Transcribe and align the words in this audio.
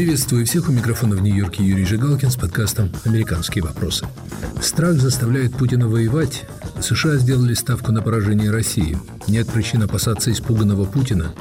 Приветствую 0.00 0.46
всех 0.46 0.70
у 0.70 0.72
микрофона 0.72 1.14
в 1.14 1.20
Нью-Йорке 1.20 1.62
Юрий 1.62 1.84
Жигалкин 1.84 2.30
с 2.30 2.36
подкастом 2.36 2.90
«Американские 3.04 3.62
вопросы». 3.62 4.06
Страх 4.62 4.94
заставляет 4.94 5.54
Путина 5.54 5.88
воевать. 5.88 6.46
США 6.80 7.16
сделали 7.16 7.52
ставку 7.52 7.92
на 7.92 8.00
поражение 8.00 8.50
России. 8.50 8.96
Нет 9.28 9.48
причин 9.48 9.82
опасаться 9.82 10.32
испуганного 10.32 10.86
Путина. 10.86 11.34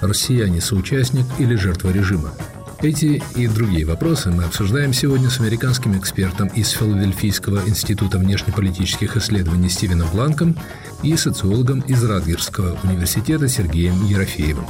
Россияне– 0.00 0.60
соучастник 0.62 1.26
или 1.38 1.56
жертва 1.56 1.90
режима. 1.90 2.32
Эти 2.80 3.22
и 3.34 3.48
другие 3.48 3.84
вопросы 3.84 4.30
мы 4.30 4.44
обсуждаем 4.44 4.94
сегодня 4.94 5.28
с 5.28 5.38
американским 5.38 5.98
экспертом 5.98 6.48
из 6.48 6.70
Филадельфийского 6.70 7.68
института 7.68 8.16
внешнеполитических 8.16 9.18
исследований 9.18 9.68
Стивеном 9.68 10.08
Бланком 10.10 10.56
и 11.02 11.14
социологом 11.18 11.80
из 11.80 12.02
Радгерского 12.02 12.78
университета 12.82 13.46
Сергеем 13.46 14.06
Ерофеевым. 14.06 14.64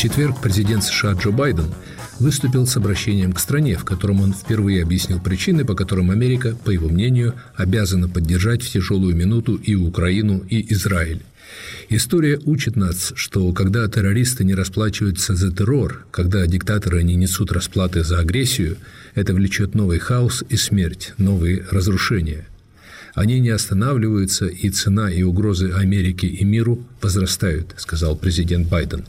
Четверг 0.00 0.40
президент 0.40 0.82
США 0.82 1.12
Джо 1.12 1.30
Байден 1.30 1.74
выступил 2.20 2.66
с 2.66 2.74
обращением 2.78 3.34
к 3.34 3.38
стране, 3.38 3.76
в 3.76 3.84
котором 3.84 4.22
он 4.22 4.32
впервые 4.32 4.82
объяснил 4.82 5.20
причины, 5.20 5.66
по 5.66 5.74
которым 5.74 6.10
Америка, 6.10 6.56
по 6.64 6.70
его 6.70 6.88
мнению, 6.88 7.34
обязана 7.54 8.08
поддержать 8.08 8.62
в 8.62 8.70
тяжелую 8.70 9.14
минуту 9.14 9.56
и 9.56 9.74
Украину, 9.74 10.38
и 10.48 10.72
Израиль. 10.72 11.20
История 11.90 12.40
учит 12.46 12.76
нас, 12.76 13.12
что 13.14 13.52
когда 13.52 13.86
террористы 13.88 14.42
не 14.42 14.54
расплачиваются 14.54 15.34
за 15.34 15.52
террор, 15.52 16.06
когда 16.10 16.46
диктаторы 16.46 17.02
не 17.02 17.16
несут 17.16 17.52
расплаты 17.52 18.02
за 18.02 18.20
агрессию, 18.20 18.78
это 19.14 19.34
влечет 19.34 19.74
новый 19.74 19.98
хаос 19.98 20.42
и 20.48 20.56
смерть, 20.56 21.12
новые 21.18 21.66
разрушения. 21.70 22.46
Они 23.14 23.38
не 23.38 23.50
останавливаются, 23.50 24.46
и 24.46 24.70
цена 24.70 25.10
и 25.10 25.22
угрозы 25.22 25.72
Америке 25.72 26.26
и 26.26 26.42
миру 26.42 26.86
возрастают, 27.02 27.74
сказал 27.76 28.16
президент 28.16 28.66
Байден. 28.66 29.04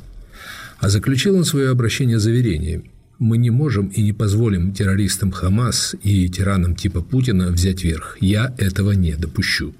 А 0.81 0.89
заключил 0.89 1.35
он 1.35 1.45
свое 1.45 1.69
обращение 1.69 2.17
заверением. 2.17 2.85
Мы 3.19 3.37
не 3.37 3.51
можем 3.51 3.89
и 3.89 4.01
не 4.01 4.13
позволим 4.13 4.73
террористам 4.73 5.31
Хамас 5.31 5.95
и 6.01 6.27
тиранам 6.27 6.75
типа 6.75 7.01
Путина 7.01 7.51
взять 7.51 7.83
верх. 7.83 8.17
Я 8.19 8.55
этого 8.57 8.93
не 8.93 9.13
допущу. 9.13 9.75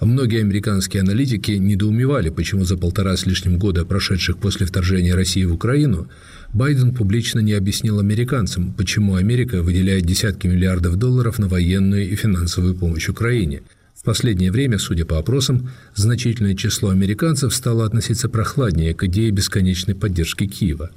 Многие 0.00 0.40
американские 0.40 1.02
аналитики 1.02 1.52
недоумевали, 1.52 2.30
почему 2.30 2.64
за 2.64 2.76
полтора 2.76 3.16
с 3.16 3.26
лишним 3.26 3.58
года, 3.58 3.84
прошедших 3.84 4.38
после 4.38 4.66
вторжения 4.66 5.14
России 5.14 5.44
в 5.44 5.54
Украину, 5.54 6.08
Байден 6.52 6.94
публично 6.94 7.38
не 7.38 7.52
объяснил 7.52 8.00
американцам, 8.00 8.72
почему 8.72 9.14
Америка 9.14 9.62
выделяет 9.62 10.04
десятки 10.04 10.48
миллиардов 10.48 10.96
долларов 10.96 11.38
на 11.38 11.46
военную 11.46 12.10
и 12.10 12.16
финансовую 12.16 12.74
помощь 12.74 13.08
Украине– 13.08 13.62
в 14.00 14.02
последнее 14.02 14.50
время, 14.50 14.78
судя 14.78 15.04
по 15.04 15.18
опросам, 15.18 15.68
значительное 15.94 16.54
число 16.54 16.88
американцев 16.88 17.54
стало 17.54 17.84
относиться 17.84 18.30
прохладнее 18.30 18.94
к 18.94 19.04
идее 19.04 19.30
бесконечной 19.30 19.94
поддержки 19.94 20.46
Киева. 20.46 20.90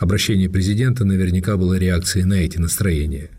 Обращение 0.00 0.50
президента 0.50 1.04
наверняка 1.04 1.56
было 1.56 1.74
реакцией 1.74 2.24
на 2.24 2.34
эти 2.34 2.58
настроения. 2.58 3.30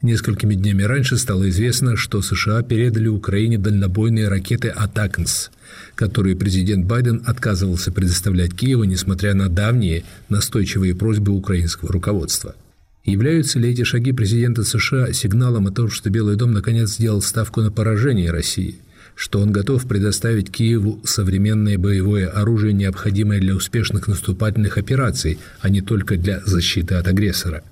Несколькими 0.00 0.54
днями 0.54 0.82
раньше 0.82 1.18
стало 1.18 1.50
известно, 1.50 1.96
что 1.96 2.22
США 2.22 2.62
передали 2.62 3.08
Украине 3.08 3.58
дальнобойные 3.58 4.28
ракеты 4.28 4.68
«Атакнс», 4.68 5.50
которые 5.94 6.34
президент 6.34 6.86
Байден 6.86 7.22
отказывался 7.26 7.92
предоставлять 7.92 8.54
Киеву, 8.54 8.84
несмотря 8.84 9.34
на 9.34 9.50
давние 9.50 10.04
настойчивые 10.30 10.94
просьбы 10.94 11.32
украинского 11.32 11.92
руководства– 11.92 12.56
Являются 13.04 13.58
ли 13.58 13.70
эти 13.70 13.84
шаги 13.84 14.12
президента 14.12 14.64
США 14.64 15.12
сигналом 15.12 15.66
о 15.66 15.70
том, 15.70 15.90
что 15.90 16.10
Белый 16.10 16.36
дом 16.36 16.52
наконец 16.52 16.90
сделал 16.90 17.22
ставку 17.22 17.62
на 17.62 17.70
поражение 17.70 18.30
России, 18.30 18.76
что 19.14 19.40
он 19.40 19.50
готов 19.50 19.86
предоставить 19.86 20.50
Киеву 20.50 21.00
современное 21.04 21.78
боевое 21.78 22.28
оружие, 22.28 22.72
необходимое 22.72 23.40
для 23.40 23.54
успешных 23.54 24.08
наступательных 24.08 24.78
операций, 24.78 25.38
а 25.60 25.70
не 25.70 25.80
только 25.80 26.16
для 26.16 26.40
защиты 26.44 26.96
от 26.96 27.08
агрессора? 27.08 27.62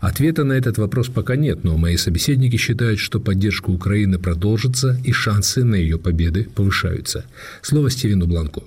Ответа 0.00 0.42
на 0.42 0.54
этот 0.54 0.78
вопрос 0.78 1.08
пока 1.08 1.36
нет, 1.36 1.62
но 1.62 1.76
мои 1.76 1.96
собеседники 1.96 2.56
считают, 2.56 2.98
что 2.98 3.20
поддержка 3.20 3.70
Украины 3.70 4.18
продолжится 4.18 4.98
и 5.04 5.12
шансы 5.12 5.62
на 5.62 5.76
ее 5.76 5.96
победы 5.96 6.48
повышаются. 6.52 7.24
Слово 7.62 7.88
Стивену 7.88 8.26
Бланку. 8.26 8.64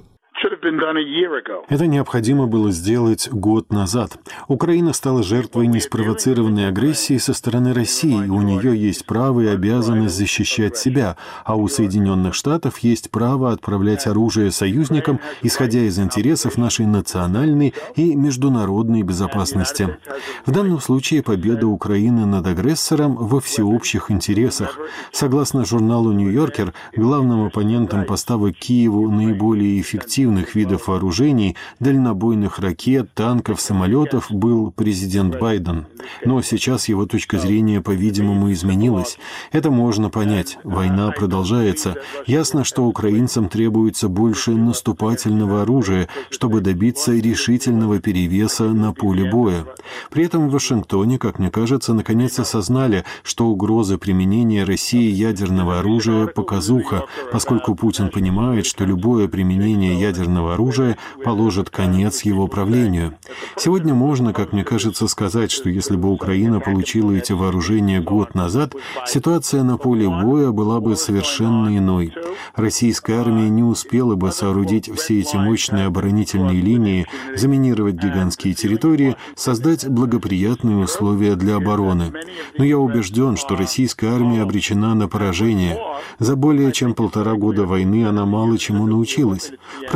Это 1.69 1.87
необходимо 1.87 2.45
было 2.45 2.71
сделать 2.71 3.29
год 3.31 3.71
назад. 3.71 4.19
Украина 4.47 4.91
стала 4.91 5.23
жертвой 5.23 5.67
неспровоцированной 5.67 6.67
агрессии 6.67 7.17
со 7.17 7.33
стороны 7.33 7.73
России, 7.73 8.25
и 8.25 8.29
у 8.29 8.41
нее 8.41 8.77
есть 8.77 9.05
право 9.05 9.41
и 9.41 9.47
обязанность 9.47 10.15
защищать 10.15 10.77
себя, 10.77 11.15
а 11.45 11.55
у 11.55 11.67
Соединенных 11.67 12.33
Штатов 12.33 12.79
есть 12.79 13.11
право 13.11 13.51
отправлять 13.51 14.07
оружие 14.07 14.51
союзникам, 14.51 15.19
исходя 15.41 15.79
из 15.79 15.97
интересов 15.99 16.57
нашей 16.57 16.85
национальной 16.85 17.73
и 17.95 18.13
международной 18.15 19.03
безопасности. 19.03 19.97
В 20.45 20.51
данном 20.51 20.81
случае 20.81 21.23
победа 21.23 21.67
Украины 21.67 22.25
над 22.25 22.45
агрессором 22.45 23.15
во 23.15 23.39
всеобщих 23.39 24.11
интересах. 24.11 24.77
Согласно 25.11 25.65
журналу 25.65 26.11
«Нью-Йоркер», 26.11 26.73
главным 26.95 27.45
оппонентом 27.45 28.05
поставок 28.05 28.55
Киеву 28.57 29.09
наиболее 29.09 29.79
эффективных 30.25 30.55
видов 30.55 30.87
вооружений, 30.87 31.55
дальнобойных 31.79 32.57
ракет, 32.59 33.13
танков, 33.13 33.61
самолетов 33.61 34.27
был 34.31 34.71
президент 34.71 35.39
Байден. 35.39 35.85
Но 36.23 36.41
сейчас 36.41 36.89
его 36.89 37.05
точка 37.05 37.37
зрения, 37.37 37.81
по-видимому, 37.81 38.51
изменилась. 38.51 39.17
Это 39.51 39.69
можно 39.69 40.09
понять. 40.09 40.57
Война 40.63 41.11
продолжается. 41.11 41.95
Ясно, 42.25 42.63
что 42.63 42.85
украинцам 42.85 43.49
требуется 43.49 44.09
больше 44.09 44.51
наступательного 44.51 45.61
оружия, 45.61 46.07
чтобы 46.31 46.61
добиться 46.61 47.11
решительного 47.13 47.99
перевеса 47.99 48.63
на 48.65 48.93
поле 48.93 49.29
боя. 49.29 49.65
При 50.09 50.25
этом 50.25 50.49
в 50.49 50.51
Вашингтоне, 50.51 51.19
как 51.19 51.37
мне 51.39 51.51
кажется, 51.51 51.93
наконец 51.93 52.39
осознали, 52.39 53.03
что 53.23 53.45
угроза 53.45 53.97
применения 53.97 54.63
России 54.63 55.11
ядерного 55.11 55.79
оружия– 55.79 56.25
показуха, 56.35 57.05
поскольку 57.31 57.75
Путин 57.75 58.09
понимает, 58.09 58.65
что 58.65 58.85
любое 58.85 59.27
применение 59.27 59.99
ядерного 59.99 60.14
ядерного 60.15 60.53
оружия 60.53 60.97
положит 61.23 61.69
конец 61.69 62.23
его 62.23 62.47
правлению. 62.47 63.15
Сегодня 63.57 63.93
можно, 63.93 64.33
как 64.33 64.53
мне 64.53 64.63
кажется, 64.63 65.07
сказать, 65.07 65.51
что 65.51 65.69
если 65.69 65.95
бы 65.95 66.09
Украина 66.09 66.59
получила 66.59 67.11
эти 67.11 67.33
вооружения 67.33 68.01
год 68.01 68.35
назад, 68.35 68.73
ситуация 69.05 69.63
на 69.63 69.77
поле 69.77 70.07
боя 70.07 70.51
была 70.51 70.79
бы 70.79 70.95
совершенно 70.95 71.77
иной. 71.77 72.13
Российская 72.55 73.19
армия 73.19 73.49
не 73.49 73.63
успела 73.63 74.15
бы 74.15 74.31
соорудить 74.31 74.89
все 74.95 75.19
эти 75.19 75.35
мощные 75.35 75.85
оборонительные 75.85 76.61
линии, 76.61 77.07
заминировать 77.35 77.95
гигантские 77.95 78.53
территории, 78.53 79.15
создать 79.35 79.87
благоприятные 79.87 80.77
условия 80.77 81.35
для 81.35 81.55
обороны. 81.55 82.13
Но 82.57 82.63
я 82.63 82.77
убежден, 82.77 83.37
что 83.37 83.55
российская 83.55 84.07
армия 84.07 84.41
обречена 84.41 84.95
на 84.95 85.07
поражение. 85.07 85.79
За 86.19 86.35
более 86.35 86.71
чем 86.71 86.93
полтора 86.93 87.33
года 87.33 87.65
войны 87.65 88.05
она 88.05 88.25
мало 88.25 88.57
чему 88.57 88.85
научилась. 88.85 89.51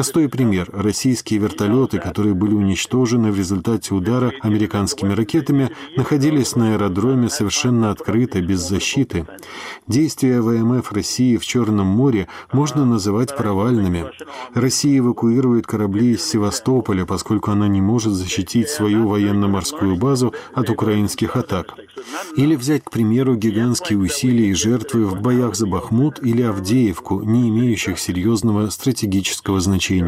Простой 0.10 0.28
пример. 0.28 0.68
Российские 0.74 1.40
вертолеты, 1.40 2.00
которые 2.00 2.34
были 2.34 2.56
уничтожены 2.56 3.32
в 3.32 3.38
результате 3.38 3.94
удара 3.94 4.34
американскими 4.42 5.14
ракетами, 5.14 5.70
находились 5.96 6.56
на 6.56 6.74
аэродроме 6.74 7.30
совершенно 7.30 7.92
открыто, 7.92 8.42
без 8.42 8.68
защиты. 8.68 9.28
Действия 9.86 10.42
ВМФ 10.42 10.92
России 10.94 11.38
в 11.38 11.46
Черном 11.46 11.86
море 11.86 12.28
можно 12.52 12.86
называть 12.86 13.38
провальными. 13.38 14.06
Россия 14.56 14.98
эвакуирует 14.98 15.68
корабли 15.68 16.14
из 16.14 16.26
Севастополя, 16.26 17.06
поскольку 17.06 17.52
она 17.52 17.68
не 17.68 17.80
может 17.80 18.14
защитить 18.14 18.70
свою 18.70 19.08
военно-морскую 19.10 19.96
базу 19.96 20.34
от 20.56 20.72
украинских 20.72 21.36
атак. 21.36 21.76
Или 22.36 22.56
взять, 22.56 22.84
к 22.84 22.90
примеру, 22.90 23.36
гигантские 23.36 24.00
усилия 24.00 24.50
и 24.50 24.54
жертвы 24.54 25.06
в 25.06 25.22
боях 25.22 25.56
за 25.56 25.68
Бахмут 25.68 26.20
или 26.24 26.42
Авдеевку, 26.42 27.22
не 27.22 27.50
имеющих 27.50 28.00
серьезного 28.00 28.70
стратегического 28.72 29.62
значения. 29.62 29.99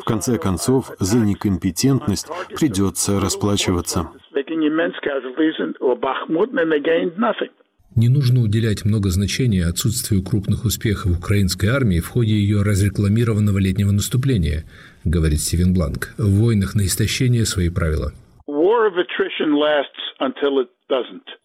В 0.00 0.04
конце 0.04 0.38
концов, 0.38 0.90
за 0.98 1.18
некомпетентность 1.18 2.26
придется 2.58 3.20
расплачиваться. 3.20 4.10
Не 7.96 8.08
нужно 8.08 8.42
уделять 8.42 8.84
много 8.84 9.08
значения 9.08 9.64
отсутствию 9.64 10.22
крупных 10.22 10.64
успехов 10.64 11.18
украинской 11.18 11.66
армии 11.66 12.00
в 12.00 12.08
ходе 12.08 12.32
ее 12.32 12.62
разрекламированного 12.62 13.58
летнего 13.58 13.90
наступления, 13.90 14.64
говорит 15.04 15.40
Стивен 15.40 15.74
Бланк. 15.74 16.14
В 16.16 16.40
войнах 16.40 16.74
на 16.74 16.82
истощение 16.82 17.44
свои 17.44 17.70
правила. 17.70 18.12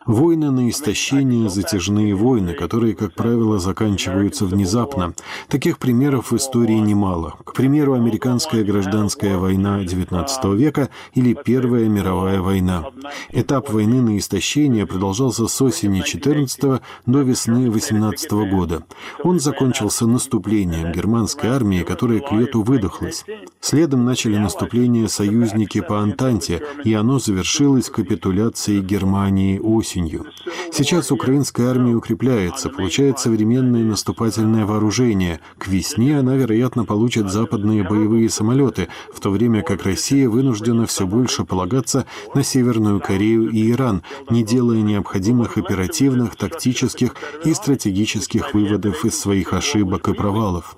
Войны 0.06 0.52
на 0.52 0.70
истощение– 0.70 1.50
затяжные 1.50 2.16
войны, 2.16 2.54
которые, 2.54 2.96
как 2.96 3.14
правило, 3.14 3.60
заканчиваются 3.60 4.46
внезапно. 4.46 5.14
Таких 5.50 5.80
примеров 5.80 6.32
в 6.32 6.36
истории 6.36 6.80
немало. 6.80 7.36
К 7.44 7.54
примеру, 7.54 7.94
американская 7.94 8.64
гражданская 8.64 9.38
война 9.38 9.84
XIX 9.84 10.56
века 10.56 10.90
или 11.14 11.34
Первая 11.34 11.90
мировая 11.90 12.40
война. 12.40 12.86
Этап 13.32 13.70
войны 13.70 14.02
на 14.02 14.18
истощение 14.18 14.88
продолжался 14.88 15.48
с 15.48 15.62
осени 15.62 16.02
14 16.02 16.82
до 17.06 17.22
весны 17.22 17.70
18 17.70 18.32
года. 18.32 18.84
Он 19.24 19.40
закончился 19.40 20.08
наступлением 20.08 20.94
германской 20.94 21.50
армии, 21.50 21.84
которая 21.84 22.20
к 22.20 22.32
лету 22.32 22.62
выдохлась. 22.62 23.26
Следом 23.60 24.06
начали 24.06 24.38
наступление 24.38 25.10
союзники 25.10 25.82
по 25.82 26.02
Антанте, 26.02 26.62
и 26.86 26.94
оно 26.94 27.20
завершилось 27.20 27.90
капитуляцией 27.90 28.82
Германии 28.82 29.33
осенью. 29.62 30.26
Сейчас 30.72 31.12
украинская 31.12 31.70
армия 31.70 31.94
укрепляется, 31.96 32.70
получает 32.70 33.20
современное 33.20 33.84
наступательное 33.84 34.66
вооружение. 34.66 35.40
К 35.58 35.68
весне 35.68 36.18
она, 36.18 36.36
вероятно, 36.36 36.86
получит 36.86 37.32
западные 37.32 37.84
боевые 37.84 38.30
самолеты, 38.30 38.88
в 39.14 39.20
то 39.20 39.30
время 39.30 39.62
как 39.62 39.84
Россия 39.84 40.30
вынуждена 40.30 40.86
все 40.86 41.06
больше 41.06 41.46
полагаться 41.46 42.06
на 42.34 42.44
Северную 42.44 43.00
Корею 43.00 43.50
и 43.50 43.72
Иран, 43.72 44.04
не 44.30 44.44
делая 44.44 44.82
необходимых 44.82 45.58
оперативных, 45.58 46.36
тактических 46.36 47.16
и 47.46 47.54
стратегических 47.54 48.54
выводов 48.54 49.06
из 49.06 49.20
своих 49.20 49.54
ошибок 49.54 50.10
и 50.10 50.14
провалов. 50.14 50.78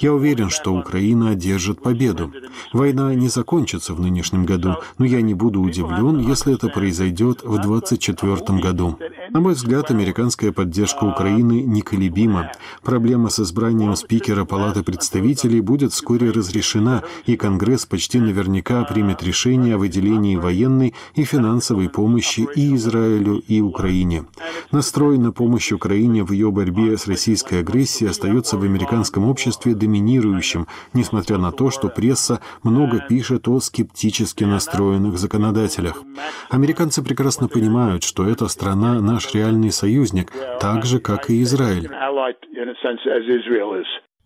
Я 0.00 0.12
уверен, 0.12 0.50
что 0.50 0.74
Украина 0.74 1.30
одержит 1.30 1.82
победу. 1.82 2.32
Война 2.72 3.14
не 3.14 3.28
закончится 3.28 3.94
в 3.94 4.00
нынешнем 4.00 4.44
году, 4.44 4.76
но 4.98 5.04
я 5.04 5.22
не 5.22 5.34
буду 5.34 5.60
удивлен, 5.60 6.18
если 6.18 6.54
это 6.54 6.68
произойдет 6.68 7.42
в 7.42 7.58
2024 7.98 8.60
году. 8.60 8.98
На 9.30 9.40
мой 9.40 9.54
взгляд, 9.54 9.90
американская 9.90 10.52
поддержка 10.52 11.04
Украины 11.04 11.62
неколебима. 11.62 12.52
Проблема 12.82 13.28
с 13.28 13.40
избранием 13.40 13.96
спикера 13.96 14.44
Палаты 14.44 14.82
представителей 14.82 15.60
будет 15.60 15.92
вскоре 15.92 16.30
разрешена, 16.30 17.02
и 17.26 17.36
Конгресс 17.36 17.86
почти 17.86 18.18
наверняка 18.18 18.84
примет 18.84 19.22
решение 19.22 19.74
о 19.74 19.78
выделении 19.78 20.36
военной 20.36 20.94
и 21.14 21.24
финансовой 21.24 21.88
помощи 21.88 22.46
и 22.54 22.74
Израилю, 22.76 23.42
и 23.48 23.60
Украине. 23.60 24.24
Настрой 24.70 25.18
на 25.18 25.32
помощь 25.32 25.72
Украине 25.72 26.24
в 26.24 26.32
ее 26.32 26.50
борьбе 26.50 26.96
с 26.96 27.06
российской 27.06 27.60
агрессией 27.60 28.10
остается 28.10 28.56
в 28.56 28.62
американском 28.62 29.28
обществе 29.28 29.74
доминирующим, 29.74 30.66
несмотря 30.92 31.38
на 31.38 31.52
то, 31.52 31.70
что 31.70 31.88
пресса 31.88 32.40
много 32.62 33.00
пишет 33.08 33.48
о 33.48 33.60
скептически 33.60 34.44
настроенных 34.44 35.18
законодателях. 35.18 36.02
Американцы 36.50 37.02
прекрасно 37.02 37.48
понимают, 37.48 37.85
что 38.02 38.28
эта 38.28 38.48
страна 38.48 39.00
наш 39.00 39.34
реальный 39.34 39.72
союзник, 39.72 40.32
так 40.60 40.84
же, 40.84 40.98
как 40.98 41.30
и 41.30 41.42
Израиль. 41.42 41.88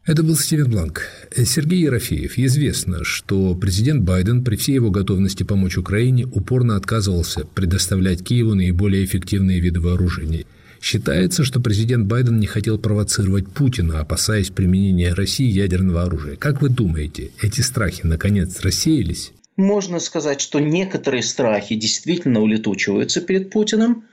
Это 0.06 0.22
был 0.22 0.34
Стивен 0.34 0.70
Бланк. 0.70 1.02
Сергей 1.30 1.82
Ерофеев. 1.82 2.38
Известно, 2.38 3.04
что 3.04 3.54
президент 3.54 4.02
Байден 4.02 4.42
при 4.42 4.56
всей 4.56 4.74
его 4.74 4.90
готовности 4.90 5.42
помочь 5.42 5.76
Украине 5.76 6.26
упорно 6.26 6.76
отказывался 6.76 7.46
предоставлять 7.46 8.24
Киеву 8.24 8.54
наиболее 8.54 9.04
эффективные 9.04 9.60
виды 9.60 9.80
вооружений. 9.80 10.46
Считается, 10.80 11.44
что 11.44 11.60
президент 11.60 12.06
Байден 12.06 12.40
не 12.40 12.46
хотел 12.46 12.78
провоцировать 12.78 13.52
Путина, 13.52 14.00
опасаясь 14.00 14.48
применения 14.50 15.12
России 15.12 15.50
ядерного 15.50 16.04
оружия. 16.04 16.36
Как 16.36 16.62
вы 16.62 16.70
думаете, 16.70 17.30
эти 17.42 17.60
страхи 17.60 18.00
наконец 18.04 18.58
рассеялись? 18.62 19.32
Можно 19.60 20.00
сказать, 20.00 20.40
что 20.40 20.58
некоторые 20.58 21.22
страхи 21.22 21.74
действительно 21.74 22.40
улетучиваются 22.40 23.20
перед 23.20 23.50
Путиным, 23.50 24.08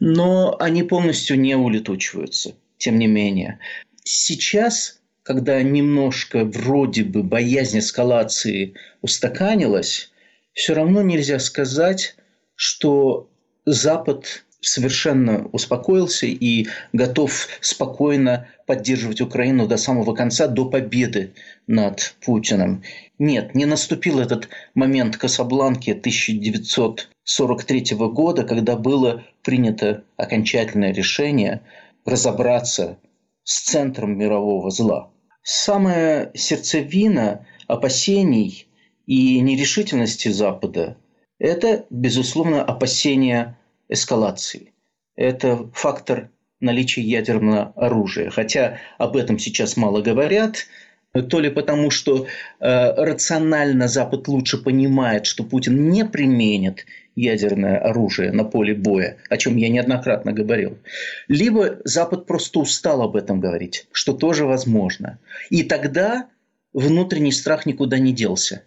но 0.00 0.56
они 0.58 0.82
полностью 0.82 1.38
не 1.38 1.54
улетучиваются. 1.56 2.54
Тем 2.78 2.98
не 2.98 3.06
менее, 3.06 3.58
сейчас, 4.02 4.98
когда 5.24 5.62
немножко 5.62 6.46
вроде 6.46 7.04
бы 7.04 7.22
боязнь 7.22 7.80
эскалации 7.80 8.76
устаканилась, 9.02 10.10
все 10.54 10.72
равно 10.72 11.02
нельзя 11.02 11.38
сказать, 11.38 12.16
что 12.54 13.28
Запад 13.66 14.46
совершенно 14.60 15.48
успокоился 15.52 16.26
и 16.26 16.66
готов 16.92 17.48
спокойно 17.60 18.48
поддерживать 18.66 19.20
Украину 19.20 19.66
до 19.66 19.76
самого 19.76 20.14
конца, 20.14 20.46
до 20.46 20.64
победы 20.64 21.34
над 21.66 22.14
Путиным. 22.24 22.82
Нет, 23.18 23.54
не 23.54 23.66
наступил 23.66 24.20
этот 24.20 24.48
момент 24.74 25.16
Касабланки 25.16 25.90
1943 25.90 27.96
года, 27.96 28.44
когда 28.44 28.76
было 28.76 29.24
принято 29.42 30.04
окончательное 30.16 30.92
решение 30.92 31.62
разобраться 32.04 32.98
с 33.44 33.60
центром 33.60 34.18
мирового 34.18 34.70
зла. 34.70 35.10
Самая 35.42 36.30
сердцевина 36.34 37.46
опасений 37.66 38.66
и 39.06 39.40
нерешительности 39.40 40.28
Запада– 40.28 40.96
это, 41.38 41.86
безусловно, 41.88 42.62
опасения 42.62 43.56
эскалации. 43.88 44.72
Это 45.16 45.68
фактор 45.72 46.30
наличия 46.60 47.02
ядерного 47.02 47.72
оружия. 47.76 48.30
Хотя 48.30 48.78
об 48.98 49.16
этом 49.16 49.38
сейчас 49.38 49.76
мало 49.76 50.02
говорят, 50.02 50.66
то 51.12 51.40
ли 51.40 51.50
потому, 51.50 51.90
что 51.90 52.26
э, 52.26 53.04
рационально 53.04 53.88
Запад 53.88 54.28
лучше 54.28 54.58
понимает, 54.58 55.26
что 55.26 55.42
Путин 55.42 55.90
не 55.90 56.04
применит 56.04 56.84
ядерное 57.16 57.78
оружие 57.78 58.30
на 58.30 58.44
поле 58.44 58.74
боя, 58.74 59.16
о 59.28 59.36
чем 59.36 59.56
я 59.56 59.68
неоднократно 59.68 60.32
говорил, 60.32 60.78
либо 61.26 61.78
Запад 61.84 62.26
просто 62.26 62.60
устал 62.60 63.02
об 63.02 63.16
этом 63.16 63.40
говорить, 63.40 63.86
что 63.90 64.12
тоже 64.12 64.44
возможно. 64.44 65.18
И 65.50 65.64
тогда 65.64 66.28
внутренний 66.72 67.32
страх 67.32 67.66
никуда 67.66 67.98
не 67.98 68.12
делся. 68.12 68.62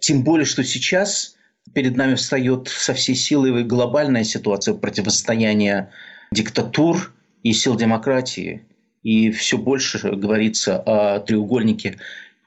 Тем 0.00 0.24
более, 0.24 0.44
что 0.44 0.62
сейчас 0.62 1.35
перед 1.76 1.94
нами 1.94 2.14
встает 2.14 2.68
со 2.68 2.94
всей 2.94 3.14
силой 3.14 3.62
глобальная 3.62 4.24
ситуация 4.24 4.72
противостояния 4.72 5.90
диктатур 6.32 7.12
и 7.42 7.52
сил 7.52 7.76
демократии. 7.76 8.62
И 9.02 9.30
все 9.30 9.58
больше 9.58 9.98
говорится 9.98 10.78
о 10.78 11.20
треугольнике 11.20 11.98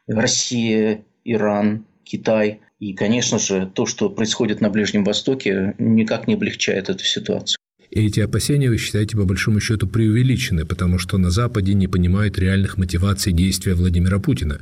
Россия, 0.07 1.03
Иран, 1.25 1.85
Китай. 2.03 2.61
И, 2.79 2.93
конечно 2.93 3.37
же, 3.37 3.69
то, 3.71 3.85
что 3.85 4.09
происходит 4.09 4.61
на 4.61 4.71
Ближнем 4.71 5.03
Востоке, 5.03 5.75
никак 5.77 6.27
не 6.27 6.33
облегчает 6.33 6.89
эту 6.89 7.03
ситуацию. 7.03 7.59
И 7.91 8.07
эти 8.07 8.21
опасения 8.21 8.69
вы 8.69 8.79
считаете 8.79 9.15
по 9.15 9.25
большому 9.25 9.59
счету 9.59 9.85
преувеличены, 9.85 10.65
потому 10.65 10.97
что 10.97 11.19
на 11.19 11.29
Западе 11.29 11.75
не 11.75 11.87
понимают 11.87 12.39
реальных 12.39 12.79
мотиваций 12.79 13.31
действия 13.31 13.75
Владимира 13.75 14.17
Путина. 14.17 14.61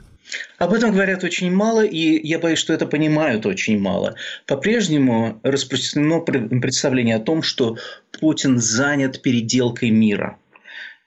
Об 0.58 0.74
этом 0.74 0.92
говорят 0.92 1.24
очень 1.24 1.52
мало, 1.52 1.86
и 1.86 2.28
я 2.28 2.40
боюсь, 2.40 2.60
что 2.60 2.74
это 2.74 2.86
понимают 2.86 3.46
очень 3.46 3.80
мало. 3.80 4.16
По-прежнему 4.46 5.40
распространено 5.44 6.20
представление 6.20 7.16
о 7.16 7.20
том, 7.20 7.42
что 7.42 7.78
Путин 8.20 8.58
занят 8.58 9.22
переделкой 9.22 9.92
мира. 9.92 10.38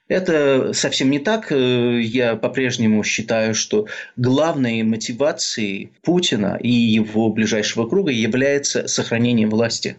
Это 0.07 0.73
совсем 0.73 1.09
не 1.09 1.19
так. 1.19 1.51
Я 1.51 2.35
по-прежнему 2.35 3.01
считаю, 3.01 3.55
что 3.55 3.87
главной 4.17 4.83
мотивацией 4.83 5.93
Путина 6.01 6.57
и 6.61 6.69
его 6.69 7.29
ближайшего 7.29 7.87
круга 7.87 8.11
является 8.11 8.89
сохранение 8.89 9.47
власти. 9.47 9.95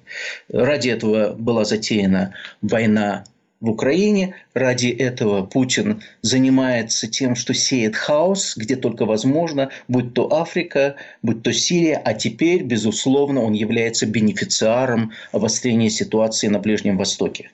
Ради 0.51 0.91
этого 0.91 1.33
была 1.33 1.65
затеяна 1.65 2.35
война 2.61 3.25
в 3.63 3.71
Украине. 3.71 4.35
Ради 4.53 4.89
этого 4.89 5.47
Путин 5.47 6.03
занимается 6.21 7.07
тем, 7.09 7.35
что 7.35 7.55
сеет 7.55 7.97
хаос, 7.97 8.55
где 8.57 8.77
только 8.77 9.07
возможно, 9.07 9.71
будь 9.89 10.13
то 10.13 10.31
Африка, 10.31 10.97
будь 11.23 11.43
то 11.43 11.53
Сирия, 11.55 11.97
а 12.05 12.13
теперь, 12.13 12.63
безусловно, 12.63 13.41
он 13.43 13.55
является 13.55 14.05
бенефициаром 14.05 15.13
обострения 15.31 15.89
ситуации 15.89 16.49
на 16.49 16.59
Ближнем 16.59 16.99
Востоке. 16.99 17.51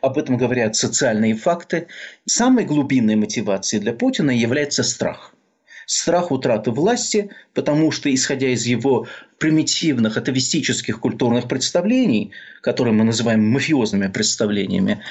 Об 0.00 0.18
этом 0.18 0.36
говорят 0.36 0.74
социальные 0.74 1.34
факты. 1.34 1.86
Самой 2.26 2.64
глубинной 2.64 3.14
мотивацией 3.14 3.80
для 3.80 3.92
Путина 3.92 4.32
является 4.32 4.82
страх– 4.82 5.34
страх 5.86 6.30
утраты 6.30 6.70
власти, 6.70 7.30
потому 7.54 7.90
что, 7.90 8.12
исходя 8.12 8.48
из 8.48 8.64
его 8.66 9.06
примитивных 9.38 10.16
атовистических 10.16 11.00
культурных 11.00 11.48
представлений, 11.48 12.32
которые 12.60 12.94
мы 12.94 13.04
называем 13.04 13.44
мафиозными 13.44 14.08
представлениями, 14.08 15.02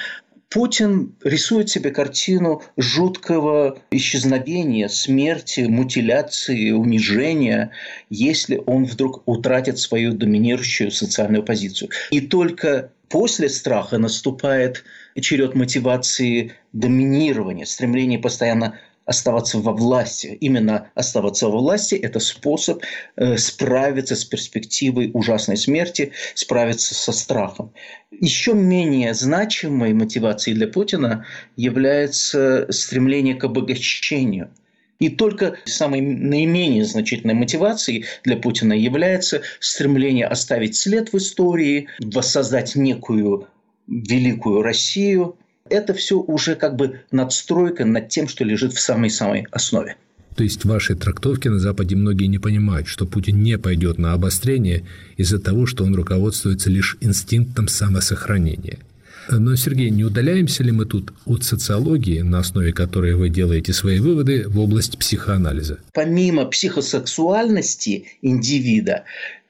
Путин 0.52 1.14
рисует 1.24 1.70
себе 1.70 1.90
картину 1.90 2.62
жуткого 2.76 3.78
исчезновения, 3.90 4.88
смерти, 4.88 5.60
мутиляции, 5.60 6.72
унижения, 6.72 7.70
если 8.10 8.60
он 8.66 8.84
вдруг 8.84 9.22
утратит 9.26 9.78
свою 9.78 10.12
доминирующую 10.12 10.90
социальную 10.90 11.42
позицию. 11.42 11.90
И 12.10 12.20
только 12.20 12.92
после 13.08 13.48
страха 13.48 13.96
наступает 13.96 14.84
черед 15.18 15.54
мотивации 15.54 16.52
доминирования, 16.72 17.64
стремление 17.64 18.18
постоянно 18.18 18.78
оставаться 19.04 19.58
во 19.58 19.72
власти. 19.72 20.38
Именно 20.40 20.90
оставаться 20.94 21.48
во 21.48 21.58
власти– 21.58 21.94
это 22.02 22.20
способ 22.20 22.82
э, 23.16 23.36
справиться 23.36 24.16
с 24.16 24.24
перспективой 24.24 25.10
ужасной 25.12 25.56
смерти, 25.56 26.12
справиться 26.34 26.94
со 26.94 27.12
страхом. 27.12 27.72
Еще 28.10 28.54
менее 28.54 29.14
значимой 29.14 29.92
мотивацией 29.92 30.56
для 30.56 30.68
Путина 30.68 31.26
является 31.56 32.66
стремление 32.70 33.34
к 33.34 33.44
обогащению– 33.44 34.50
и 35.02 35.08
только 35.08 35.56
самой 35.64 36.00
наименее 36.00 36.84
значительной 36.84 37.34
мотивацией 37.34 38.04
для 38.22 38.36
Путина 38.36 38.72
является 38.72 39.42
стремление 39.58 40.26
оставить 40.26 40.76
след 40.76 41.12
в 41.12 41.16
истории, 41.16 41.88
воссоздать 41.98 42.76
некую 42.76 43.48
великую 43.88 44.62
Россию. 44.62 45.36
Это 45.68 45.94
все 45.94 46.18
уже 46.18 46.54
как 46.54 46.76
бы 46.76 47.00
надстройка 47.10 47.84
над 47.84 48.08
тем, 48.08 48.28
что 48.28 48.44
лежит 48.44 48.72
в 48.72 48.80
самой-самой 48.80 49.46
основе. 49.50 49.96
То 50.36 50.44
есть 50.44 50.64
в 50.64 50.68
вашей 50.68 50.96
трактовке 50.96 51.50
на 51.50 51.58
Западе 51.58 51.94
многие 51.94 52.26
не 52.26 52.38
понимают, 52.38 52.88
что 52.88 53.06
Путин 53.06 53.42
не 53.42 53.58
пойдет 53.58 53.98
на 53.98 54.14
обострение 54.14 54.84
из-за 55.16 55.38
того, 55.38 55.66
что 55.66 55.84
он 55.84 55.94
руководствуется 55.94 56.70
лишь 56.70 56.96
инстинктом 57.00 57.68
самосохранения– 57.68 58.78
но, 59.30 59.54
Сергей, 59.56 59.90
не 59.90 60.04
удаляемся 60.04 60.62
ли 60.64 60.72
мы 60.72 60.84
тут 60.84 61.12
от 61.26 61.44
социологии, 61.44 62.20
на 62.20 62.40
основе 62.40 62.72
которой 62.72 63.14
вы 63.14 63.28
делаете 63.28 63.72
свои 63.72 64.00
выводы 64.00 64.48
в 64.48 64.58
область 64.58 64.98
психоанализа? 64.98 65.78
Помимо 65.92 66.46
психосексуальности 66.46 68.06
индивида, 68.20 69.04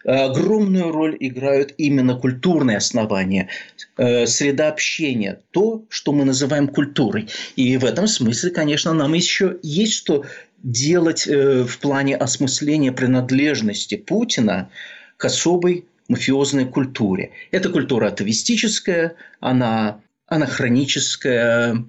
огромную 0.04 0.90
роль 0.90 1.16
играют 1.18 1.74
именно 1.78 2.14
культурные 2.16 2.76
основания, 2.78 3.48
э, 3.96 4.26
среда 4.26 4.68
общения, 4.68 5.40
то, 5.50 5.84
что 5.88 6.12
мы 6.12 6.24
называем 6.24 6.68
культурой. 6.68 7.28
И 7.56 7.76
в 7.76 7.84
этом 7.84 8.06
смысле, 8.06 8.50
конечно, 8.50 8.92
нам 8.92 9.12
еще 9.14 9.58
есть 9.62 9.94
что 9.94 10.24
делать 10.62 11.26
э, 11.26 11.64
в 11.64 11.78
плане 11.78 12.16
осмысления 12.16 12.92
принадлежности 12.92 13.96
Путина 13.96 14.70
к 15.16 15.24
особой 15.24 15.86
мафиозной 16.08 16.66
культуре. 16.66 17.32
Эта 17.50 17.68
культура 17.68 18.08
атовистическая, 18.08 19.14
она 19.40 20.00
анахроническая. 20.26 21.84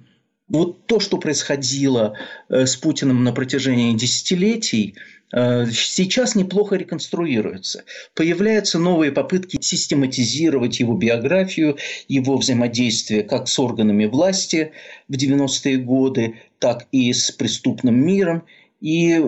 Вот 0.53 0.85
то, 0.85 0.99
что 0.99 1.17
происходило 1.17 2.15
э, 2.47 2.67
с 2.67 2.75
Путиным 2.75 3.23
на 3.23 3.33
протяжении 3.33 3.97
десятилетий, 3.97 4.93
э, 5.33 5.65
сейчас 5.71 6.35
неплохо 6.35 6.75
реконструируется. 6.75 7.85
Появляются 8.13 8.77
новые 8.77 9.11
попытки 9.11 9.57
систематизировать 9.59 10.79
его 10.79 10.95
биографию, 10.95 11.77
его 12.07 12.37
взаимодействие 12.37 13.23
как 13.23 13.47
с 13.47 13.57
органами 13.57 14.05
власти 14.05 14.73
в 15.07 15.13
90-е 15.13 15.77
годы, 15.77 16.35
так 16.59 16.85
и 16.91 17.11
с 17.11 17.31
преступным 17.31 17.95
миром. 17.95 18.43
И 18.79 19.19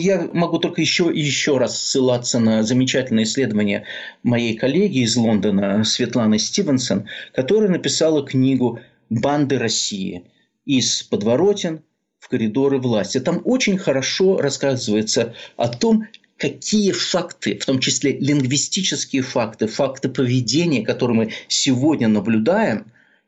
я 0.00 0.28
могу 0.32 0.58
только 0.58 0.80
еще 0.80 1.12
еще 1.14 1.58
раз 1.58 1.80
ссылаться 1.80 2.40
на 2.40 2.64
замечательное 2.64 3.22
исследование 3.22 3.84
моей 4.24 4.56
коллеги 4.56 5.04
из 5.04 5.14
Лондона 5.14 5.84
Светланы 5.84 6.40
Стивенсон, 6.40 7.06
которая 7.32 7.70
написала 7.70 8.26
книгу 8.26 8.80
«Банды 9.10 9.58
России. 9.60 10.24
Из 10.64 11.02
подворотен 11.02 11.82
в 12.18 12.28
коридоры 12.28 12.78
власти». 12.78 13.20
Там 13.20 13.40
очень 13.44 13.78
хорошо 13.78 14.38
рассказывается 14.38 15.34
о 15.56 15.68
том, 15.68 16.06
какие 16.36 16.92
факты, 16.92 17.58
в 17.58 17.64
том 17.64 17.78
числе 17.78 18.18
лингвистические 18.18 19.22
факты, 19.22 19.66
факты 19.66 20.08
поведения, 20.08 20.84
которые 20.84 21.16
мы 21.16 21.32
сегодня 21.48 22.08
наблюдаем, 22.08 22.86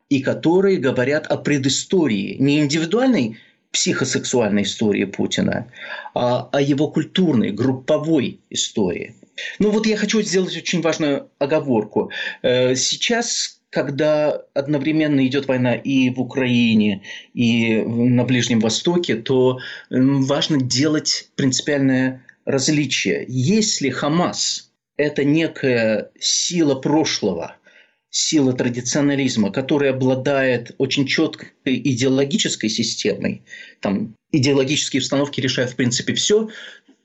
и 0.08 0.20
которые 0.20 0.78
говорят 0.78 1.26
о 1.26 1.36
предыстории 1.36 2.36
не 2.38 2.60
индивидуальной 2.60 3.38
психосексуальной 3.72 4.62
истории 4.62 5.04
Путина, 5.04 5.66
а 6.14 6.48
о 6.52 6.60
его 6.60 6.88
культурной, 6.88 7.50
групповой 7.50 8.40
истории. 8.50 9.16
Ну 9.58 9.70
вот 9.70 9.86
я 9.86 9.96
хочу 9.96 10.22
сделать 10.22 10.56
очень 10.56 10.80
важную 10.80 11.28
оговорку. 11.38 12.10
Э, 12.42 12.76
сейчас 12.76 13.53
когда 13.74 14.40
одновременно 14.54 15.26
идет 15.26 15.48
война 15.48 15.74
и 15.74 16.08
в 16.08 16.20
Украине, 16.20 17.02
и 17.34 17.82
на 17.82 18.22
Ближнем 18.22 18.60
Востоке, 18.60 19.16
то 19.16 19.58
важно 19.90 20.60
делать 20.60 21.28
принципиальное 21.34 22.24
различие. 22.44 23.24
Если 23.26 23.90
Хамас– 23.90 24.70
это 24.96 25.24
некая 25.24 26.10
сила 26.20 26.76
прошлого– 26.76 27.56
сила 28.10 28.52
традиционализма, 28.52 29.50
которая 29.50 29.90
обладает 29.92 30.76
очень 30.78 31.04
четкой 31.04 31.50
идеологической 31.64 32.70
системой, 32.70 33.42
там 33.80 34.14
идеологические 34.30 35.00
установки 35.00 35.40
решают 35.40 35.72
в 35.72 35.74
принципе 35.74 36.14
все, 36.14 36.48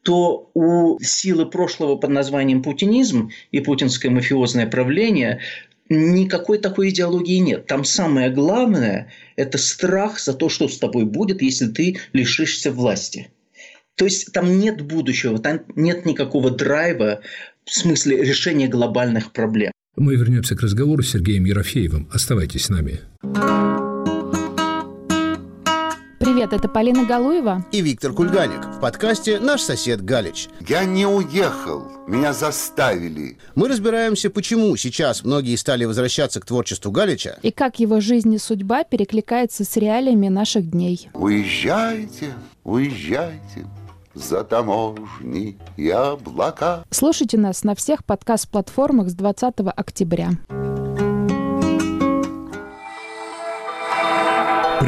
то 0.04 0.52
у 0.54 1.00
силы 1.02 1.48
прошлого 1.48 1.96
под 1.96 2.12
названием 2.12 2.62
путинизм 2.62 3.32
и 3.50 3.60
путинское 3.60 4.12
мафиозное 4.12 4.68
правление 4.68 5.40
никакой 5.89 6.60
такой 6.60 6.89
идеологии 6.89 7.38
нет. 7.38 7.65
Там 7.65 7.84
самое 7.84 8.29
главное– 8.29 9.12
это 9.36 9.58
страх 9.58 10.19
за 10.19 10.34
то, 10.34 10.50
что 10.50 10.67
с 10.67 10.77
тобой 10.77 11.05
будет, 11.05 11.41
если 11.41 11.67
ты 11.67 11.98
лишишься 12.13 12.72
власти. 12.72 13.31
То 13.96 14.05
есть 14.05 14.31
там 14.31 14.60
нет 14.60 14.81
будущего, 14.81 15.39
там 15.39 15.62
нет 15.75 16.05
никакого 16.05 16.51
драйва 16.51 17.22
в 17.65 17.74
смысле 17.74 18.24
решения 18.24 18.67
глобальных 18.67 19.34
проблем. 19.34 19.72
Мы 19.98 20.15
вернемся 20.15 20.55
к 20.55 20.62
разговору 20.62 21.03
с 21.03 21.10
Сергеем 21.12 21.43
Ерофеевым. 21.43 22.08
Оставайтесь 22.12 22.65
с 22.65 22.69
нами. 22.69 23.01
Привет, 26.50 26.65
это 26.65 26.74
Полина 26.74 27.06
Галуева 27.06 27.63
и 27.72 27.79
Виктор 27.82 28.12
Кульганик 28.12 28.65
в 28.65 28.79
подкасте 28.79 29.39
«Наш 29.39 29.62
сосед 29.62 30.03
Галич». 30.03 30.48
Я 30.68 30.84
не 30.84 31.06
уехал, 31.06 31.84
меня 32.08 32.34
заставили. 32.34 33.38
Мы 33.53 33.68
разбираемся, 33.68 34.32
почему 34.32 34.75
сейчас 34.75 35.24
многие 35.24 35.56
стали 35.58 35.86
возвращаться 35.86 36.41
к 36.41 36.46
творчеству 36.46 36.91
Галича. 36.91 37.38
И 37.44 37.51
как 37.51 37.79
его 37.79 38.00
жизнь 38.00 38.34
и 38.34 38.39
судьба 38.39 38.84
перекликается 38.84 39.63
с 39.63 39.77
реалиями 39.77 40.27
наших 40.29 40.72
дней. 40.72 41.12
Уезжайте, 41.13 42.34
уезжайте, 42.63 43.68
за 44.15 44.44
таможни 44.44 45.56
и 45.77 45.89
облака. 45.89 46.84
Слушайте 46.89 47.38
нас 47.38 47.63
на 47.63 47.75
всех 47.75 48.03
подкаст-платформах 48.03 49.10
с 49.10 49.13
20 49.13 49.53
октября. 49.75 50.32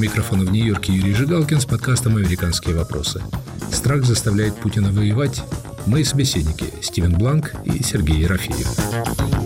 Микрофона 0.00 0.44
в 0.44 0.50
Нью-Йорке 0.50 0.92
Юрий 0.92 1.14
Жигалкин 1.14 1.60
с 1.60 1.66
подкастом 1.66 2.16
«Американские 2.16 2.74
вопросы». 2.74 3.22
Страх 3.70 4.04
заставляет 4.04 4.56
Путина 4.56 4.90
воевать. 4.90 5.42
Мои 5.86 6.04
собеседники 6.04 6.64
Стивен 6.82 7.12
Бланк 7.12 7.52
и 7.64 7.82
Сергей 7.82 8.20
Ерофеев. 8.20 9.39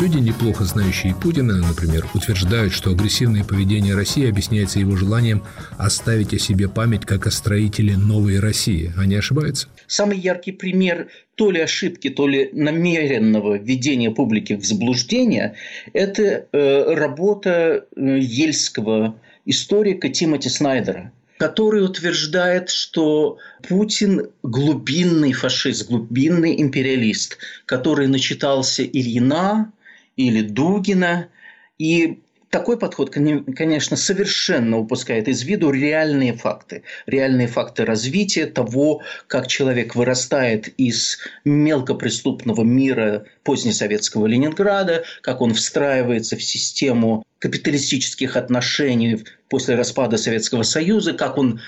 Люди, 0.00 0.18
неплохо 0.18 0.64
знающие 0.64 1.12
Путина, 1.12 1.56
например, 1.56 2.06
утверждают, 2.14 2.72
что 2.72 2.90
агрессивное 2.90 3.42
поведение 3.42 3.96
России 3.96 4.28
объясняется 4.28 4.78
его 4.78 4.94
желанием 4.94 5.42
оставить 5.76 6.32
о 6.32 6.38
себе 6.38 6.68
память 6.68 7.04
как 7.04 7.26
о 7.26 7.32
строителе 7.32 7.96
новой 7.96 8.38
России. 8.38 8.92
Они 8.96 9.16
ошибаются? 9.16 9.66
Самый 9.88 10.16
яркий 10.16 10.52
пример 10.52 11.08
то 11.34 11.50
ли 11.50 11.60
ошибки, 11.60 12.10
то 12.10 12.28
ли 12.28 12.48
намеренного 12.52 13.58
введения 13.58 14.12
публики 14.12 14.52
в 14.52 14.64
заблуждение– 14.64 15.56
это 15.92 16.46
э, 16.52 16.94
работа 16.94 17.84
э, 17.96 18.18
ельского 18.20 19.16
историка 19.46 20.08
Тимоти 20.08 20.48
Снайдера– 20.48 21.10
который 21.38 21.84
утверждает, 21.84 22.68
что 22.68 23.38
Путин 23.68 24.28
глубинный 24.42 25.32
фашист, 25.32 25.88
глубинный 25.88 26.60
империалист, 26.60 27.38
который 27.64 28.08
начитался 28.08 28.82
Ильина, 28.82 29.72
или 30.18 30.42
Дугина. 30.42 31.28
И 31.78 32.18
такой 32.50 32.78
подход, 32.78 33.10
конечно, 33.10 33.96
совершенно 33.96 34.78
упускает 34.78 35.28
из 35.28 35.42
виду 35.42 35.70
реальные 35.70 36.34
факты. 36.34 36.82
Реальные 37.06 37.46
факты 37.46 37.84
развития 37.84 38.46
того, 38.46 39.02
как 39.26 39.46
человек 39.46 39.94
вырастает 39.94 40.68
из 40.76 41.18
мелкопреступного 41.44 42.62
мира 42.62 43.24
позднесоветского 43.44 44.26
Ленинграда, 44.26 45.04
как 45.22 45.40
он 45.40 45.54
встраивается 45.54 46.36
в 46.36 46.42
систему 46.42 47.24
капиталистических 47.38 48.36
отношений 48.36 49.24
после 49.48 49.76
распада 49.76 50.18
Советского 50.18 50.64
Союза, 50.64 51.12
как 51.12 51.38
он 51.38 51.60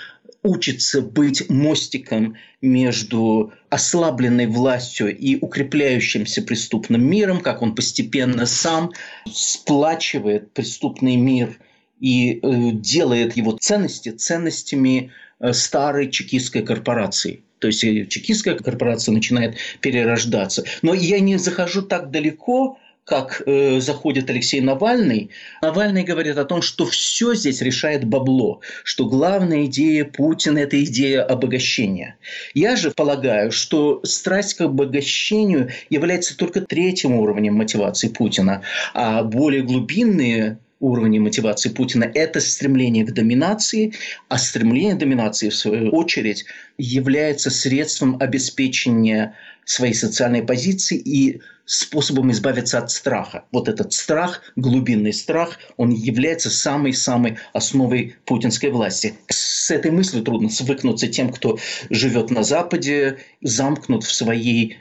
учится 0.42 1.02
быть 1.02 1.48
мостиком 1.50 2.36
между 2.60 3.52
ослабленной 3.68 4.46
властью 4.46 5.16
и 5.16 5.36
укрепляющимся 5.40 6.42
преступным 6.42 7.04
миром, 7.04 7.40
как 7.40 7.62
он 7.62 7.74
постепенно 7.74 8.46
сам 8.46 8.92
сплачивает 9.30 10.52
преступный 10.52 11.16
мир 11.16 11.58
и 12.00 12.40
э, 12.42 12.70
делает 12.72 13.36
его 13.36 13.56
ценности 13.60 14.10
ценностями 14.10 15.12
э, 15.38 15.52
старой 15.52 16.10
чекистской 16.10 16.62
корпорации. 16.62 17.42
То 17.58 17.66
есть 17.66 17.84
э, 17.84 18.06
чекистская 18.06 18.56
корпорация 18.56 19.12
начинает 19.12 19.56
перерождаться. 19.80 20.64
Но 20.80 20.94
я 20.94 21.20
не 21.20 21.36
захожу 21.36 21.82
так 21.82 22.10
далеко, 22.10 22.78
как 23.10 23.42
э, 23.44 23.80
заходит 23.80 24.30
Алексей 24.30 24.60
Навальный, 24.60 25.30
Навальный 25.60 26.04
говорит 26.04 26.38
о 26.38 26.44
том, 26.44 26.62
что 26.62 26.86
все 26.86 27.34
здесь 27.34 27.60
решает 27.60 28.04
бабло, 28.04 28.60
что 28.84 29.04
главная 29.04 29.64
идея 29.64 30.04
Путина– 30.04 30.58
это 30.60 30.82
идея 30.84 31.24
обогащения. 31.24 32.16
Я 32.54 32.76
же 32.76 32.92
полагаю, 32.92 33.50
что 33.50 34.00
страсть 34.04 34.54
к 34.54 34.60
обогащению 34.60 35.70
является 35.90 36.36
только 36.36 36.60
третьим 36.60 37.14
уровнем 37.14 37.54
мотивации 37.54 38.06
Путина, 38.06 38.62
а 38.94 39.24
более 39.24 39.62
глубинные 39.62 40.58
уровни 40.80 41.18
мотивации 41.18 41.68
Путина– 41.68 42.10
это 42.14 42.40
стремление 42.40 43.04
к 43.04 43.12
доминации, 43.12 43.92
а 44.28 44.38
стремление 44.38 44.94
к 44.94 44.98
доминации, 44.98 45.50
в 45.50 45.54
свою 45.54 45.90
очередь, 45.90 46.46
является 46.78 47.50
средством 47.50 48.16
обеспечения 48.20 49.36
своей 49.64 49.94
социальной 49.94 50.42
позиции 50.42 50.98
и 50.98 51.40
способом 51.64 52.32
избавиться 52.32 52.78
от 52.78 52.90
страха. 52.90 53.44
Вот 53.52 53.68
этот 53.68 53.92
страх, 53.92 54.42
глубинный 54.56 55.12
страх, 55.12 55.60
он 55.76 55.90
является 55.90 56.50
самой-самой 56.50 57.38
основой 57.52 58.16
путинской 58.24 58.70
власти. 58.70 59.14
С 59.28 59.70
этой 59.70 59.92
мыслью 59.92 60.24
трудно 60.24 60.48
свыкнуться 60.48 61.06
тем, 61.06 61.30
кто 61.30 61.58
живет 61.88 62.30
на 62.30 62.42
Западе, 62.42 63.18
замкнут 63.40 64.02
в 64.02 64.12
своей 64.12 64.78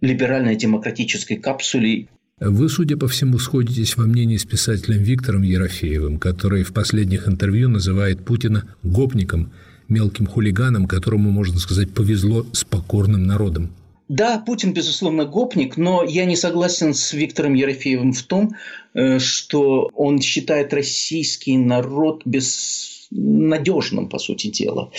либеральной 0.00 0.56
демократической 0.56 1.36
капсуле. 1.36 2.08
Вы, 2.44 2.68
судя 2.68 2.96
по 2.96 3.06
всему, 3.06 3.38
сходитесь 3.38 3.96
во 3.96 4.04
мнении 4.04 4.36
с 4.36 4.44
писателем 4.44 5.00
Виктором 5.00 5.42
Ерофеевым, 5.42 6.18
который 6.18 6.64
в 6.64 6.72
последних 6.72 7.28
интервью 7.28 7.68
называет 7.68 8.24
Путина 8.24 8.64
гопником, 8.82 9.52
мелким 9.88 10.26
хулиганом, 10.26 10.88
которому, 10.88 11.30
можно 11.30 11.60
сказать, 11.60 11.94
повезло 11.94 12.44
с 12.52 12.64
покорным 12.64 13.28
народом. 13.28 13.70
Да, 14.08 14.42
Путин, 14.44 14.74
безусловно, 14.74 15.24
гопник, 15.24 15.76
но 15.76 16.02
я 16.02 16.24
не 16.24 16.34
согласен 16.34 16.94
с 16.94 17.12
Виктором 17.12 17.54
Ерофеевым 17.54 18.12
в 18.12 18.22
том, 18.24 18.56
э, 18.94 19.20
что 19.20 19.88
он 19.94 20.20
считает 20.20 20.74
российский 20.74 21.56
народ 21.56 22.22
безнадежным, 22.24 24.08
по 24.08 24.18
сути 24.18 24.48
дела. 24.48 24.90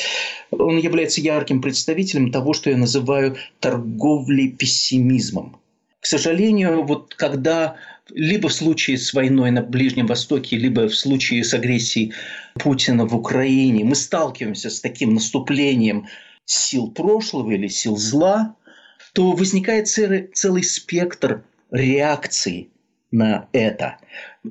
Он 0.50 0.78
является 0.78 1.20
ярким 1.20 1.62
представителем 1.62 2.32
того, 2.32 2.54
что 2.54 2.70
я 2.70 2.78
называю 2.78 3.36
торговлей 3.60 4.48
пессимизмом. 4.48 5.58
К 6.04 6.06
сожалению, 6.06 6.84
вот 6.84 7.16
когда 7.16 7.78
либо 8.10 8.50
в 8.50 8.54
случае 8.54 8.98
с 8.98 9.14
войной 9.14 9.52
на 9.52 9.62
Ближнем 9.62 10.06
Востоке, 10.06 10.58
либо 10.58 10.90
в 10.90 10.96
случае 10.96 11.46
с 11.46 11.54
агрессией 11.54 12.12
Путина 12.56 13.06
в 13.06 13.16
Украине 13.16 13.86
мы 13.86 13.96
сталкиваемся 13.96 14.70
с 14.70 14.82
таким 14.82 15.14
наступлением 15.14 16.10
сил 16.44 16.92
прошлого 16.92 17.52
или 17.52 17.70
сил 17.70 17.96
зла, 17.96 18.58
то 19.14 19.32
возникает 19.32 19.88
целый, 19.88 20.30
целый 20.34 20.64
спектр 20.64 21.46
реакций 21.72 22.73
на 23.14 23.48
это. 23.54 23.98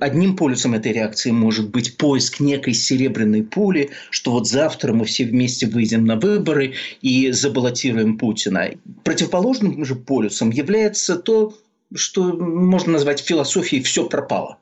Одним 0.00 0.36
полюсом 0.36 0.74
этой 0.74 0.92
реакции 0.92 1.32
может 1.32 1.70
быть 1.70 1.96
поиск 1.98 2.40
некой 2.40 2.72
серебряной 2.72 3.42
пули, 3.42 3.90
что 4.10 4.30
вот 4.30 4.48
завтра 4.48 4.92
мы 4.92 5.04
все 5.04 5.24
вместе 5.24 5.66
выйдем 5.66 6.06
на 6.06 6.16
выборы 6.16 6.74
и 7.02 7.32
забаллотируем 7.32 8.16
Путина. 8.16 8.70
Противоположным 9.04 9.84
же 9.84 9.96
полюсом 9.96 10.50
является 10.50 11.16
то, 11.16 11.54
что 11.92 12.32
можно 12.32 12.92
назвать 12.92 13.20
философией 13.20 13.82
«все 13.82 14.08
пропало». 14.08 14.58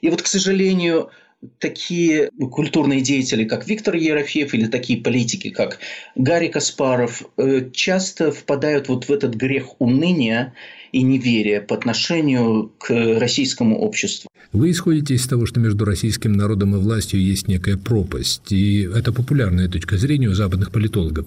И 0.00 0.10
вот, 0.10 0.20
к 0.20 0.26
сожалению, 0.26 1.10
такие 1.58 2.30
культурные 2.50 3.00
деятели, 3.00 3.44
как 3.44 3.66
Виктор 3.68 3.94
Ерофеев, 3.94 4.52
или 4.54 4.66
такие 4.66 5.00
политики, 5.00 5.50
как 5.50 5.78
Гарри 6.16 6.48
Каспаров, 6.48 7.22
э, 7.36 7.70
часто 7.72 8.32
впадают 8.32 8.88
вот 8.88 9.08
в 9.08 9.12
этот 9.12 9.34
грех 9.34 9.80
уныния 9.80 10.54
и 10.92 11.02
неверия 11.02 11.60
по 11.60 11.76
отношению 11.76 12.72
к 12.78 13.18
российскому 13.18 13.78
обществу. 13.78 14.28
Вы 14.52 14.70
исходите 14.70 15.14
из 15.14 15.26
того, 15.26 15.44
что 15.44 15.60
между 15.60 15.84
российским 15.84 16.32
народом 16.32 16.74
и 16.74 16.78
властью 16.78 17.20
есть 17.20 17.48
некая 17.48 17.76
пропасть, 17.76 18.52
и 18.52 18.82
это 18.82 19.12
популярная 19.12 19.68
точка 19.68 19.98
зрения 19.98 20.28
у 20.28 20.34
западных 20.34 20.70
политологов. 20.70 21.26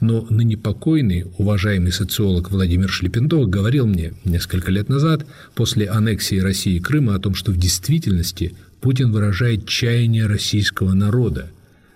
Но 0.00 0.26
ныне 0.28 0.56
покойный, 0.56 1.26
уважаемый 1.38 1.92
социолог 1.92 2.50
Владимир 2.50 2.88
Шлепендов 2.90 3.48
говорил 3.48 3.86
мне 3.86 4.12
несколько 4.24 4.70
лет 4.70 4.88
назад, 4.88 5.24
после 5.54 5.86
аннексии 5.86 6.38
России 6.38 6.78
Крыма, 6.78 7.14
о 7.14 7.18
том, 7.18 7.34
что 7.34 7.52
в 7.52 7.56
действительности 7.56 8.54
Путин 8.80 9.12
выражает 9.12 9.66
чаяние 9.66 10.26
российского 10.26 10.92
народа. 10.92 11.50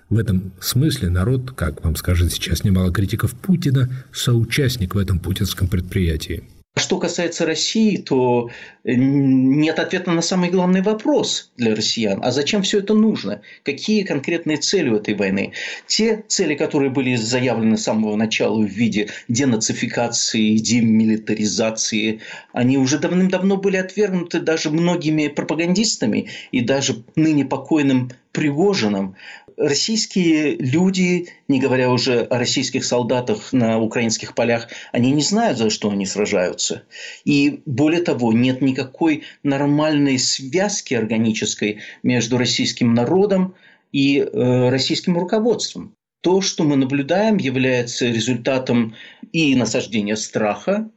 В 0.08 0.18
этом 0.18 0.52
смысле 0.60 1.10
народ, 1.10 1.52
как 1.52 1.84
вам 1.84 1.94
скажет 1.94 2.32
сейчас 2.32 2.64
немало 2.64 2.92
критиков 2.92 3.34
Путина, 3.34 3.90
соучастник 4.12 4.94
в 4.94 4.98
этом 4.98 5.18
путинском 5.18 5.68
предприятии. 5.68 6.42
Что 6.76 6.98
касается 6.98 7.46
России, 7.46 7.96
то 7.96 8.48
э, 8.84 8.94
нет 8.94 9.80
ответа 9.80 10.12
на 10.12 10.22
самый 10.22 10.50
главный 10.50 10.82
вопрос 10.82 11.50
для 11.56 11.74
россиян. 11.74 12.20
А 12.22 12.30
зачем 12.30 12.62
все 12.62 12.78
это 12.78 12.94
нужно? 12.94 13.42
Какие 13.64 14.04
конкретные 14.04 14.56
цели 14.56 14.88
у 14.88 14.96
этой 14.96 15.14
войны? 15.14 15.52
Те 15.88 16.24
цели, 16.28 16.54
которые 16.54 16.90
были 16.90 17.16
заявлены 17.16 17.76
с 17.76 17.82
самого 17.82 18.14
начала 18.14 18.60
в 18.60 18.68
виде 18.68 19.08
денацификации, 19.26 20.58
демилитаризации, 20.58 22.20
они 22.52 22.78
уже 22.78 22.98
давным-давно 22.98 23.56
были 23.56 23.76
отвергнуты 23.76 24.38
даже 24.38 24.70
многими 24.70 25.26
пропагандистами 25.26 26.28
и 26.52 26.60
даже 26.60 27.02
ныне 27.16 27.44
покойным 27.44 28.10
Пригожиным 28.32 29.16
российские 29.60 30.56
люди, 30.56 31.28
не 31.46 31.60
говоря 31.60 31.90
уже 31.90 32.20
о 32.22 32.38
российских 32.38 32.84
солдатах 32.84 33.52
на 33.52 33.78
украинских 33.78 34.34
полях, 34.34 34.68
они 34.90 35.12
не 35.12 35.22
знают, 35.22 35.58
за 35.58 35.70
что 35.70 35.90
они 35.90 36.06
сражаются. 36.06 36.84
И 37.24 37.60
более 37.66 38.02
того, 38.02 38.32
нет 38.32 38.62
никакой 38.62 39.24
нормальной 39.42 40.18
связки 40.18 40.94
органической 40.94 41.80
между 42.02 42.38
российским 42.38 42.94
народом 42.94 43.54
и 43.92 44.18
э, 44.18 44.68
российским 44.70 45.18
руководством. 45.18 45.94
То, 46.22 46.40
что 46.40 46.64
мы 46.64 46.76
наблюдаем, 46.76 47.36
является 47.36 48.06
результатом 48.06 48.94
и 49.32 49.54
насаждения 49.54 50.16
страха, 50.16 50.90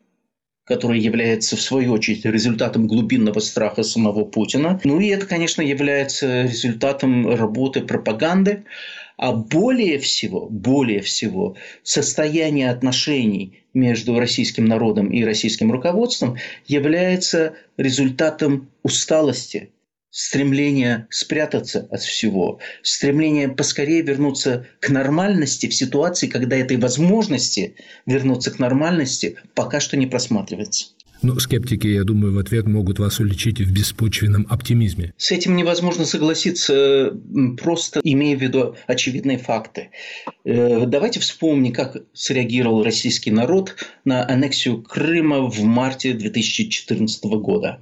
который 0.66 1.00
является, 1.00 1.56
в 1.56 1.62
свою 1.62 1.94
очередь, 1.94 2.26
результатом 2.26 2.88
глубинного 2.88 3.40
страха 3.40 3.84
самого 3.84 4.24
Путина. 4.24 4.80
Ну 4.84 5.00
и 5.00 5.08
это, 5.08 5.26
конечно, 5.26 5.62
является 5.62 6.44
результатом 6.44 7.36
работы 7.36 7.82
пропаганды. 7.82 8.64
А 9.18 9.32
более 9.32 10.00
всего, 10.00 10.48
более 10.50 11.02
всего, 11.02 11.56
состояние 11.84 12.72
отношений 12.72 13.64
между 13.74 14.18
российским 14.18 14.66
народом 14.66 15.10
и 15.10 15.24
российским 15.24 15.72
руководством 15.72 16.38
является 16.66 17.54
результатом 17.78 18.70
усталости, 18.82 19.70
стремление 20.14 21.08
спрятаться 21.10 21.88
от 21.90 22.02
всего, 22.02 22.60
стремление 22.84 23.50
поскорее 23.50 24.04
вернуться 24.04 24.68
к 24.80 24.90
нормальности 24.90 25.68
в 25.68 25.74
ситуации, 25.74 26.28
когда 26.28 26.56
этой 26.56 26.78
возможности 26.78 27.76
вернуться 28.06 28.52
к 28.52 28.60
нормальности 28.60 29.38
пока 29.56 29.80
что 29.80 29.98
не 29.98 30.06
просматривается. 30.06 30.86
Но 31.24 31.40
скептики, 31.40 31.88
я 31.88 32.04
думаю, 32.04 32.34
в 32.34 32.38
ответ 32.38 32.68
могут 32.68 33.00
вас 33.00 33.20
уличить 33.20 33.60
в 33.60 33.72
беспочвенном 33.72 34.46
оптимизме. 34.50 35.14
С 35.18 35.32
этим 35.32 35.56
невозможно 35.56 36.06
согласиться, 36.06 37.18
просто 37.58 38.02
имея 38.04 38.38
в 38.38 38.42
виду 38.42 38.76
очевидные 38.88 39.38
факты. 39.38 39.90
Э, 40.44 40.86
давайте 40.86 41.22
вспомним, 41.22 41.72
как 41.72 42.04
среагировал 42.14 42.84
российский 42.84 43.32
народ 43.32 43.78
на 44.04 44.28
аннексию 44.28 44.84
Крыма 44.84 45.50
в 45.50 45.64
марте 45.64 46.14
2014 46.14 47.24
года. 47.24 47.80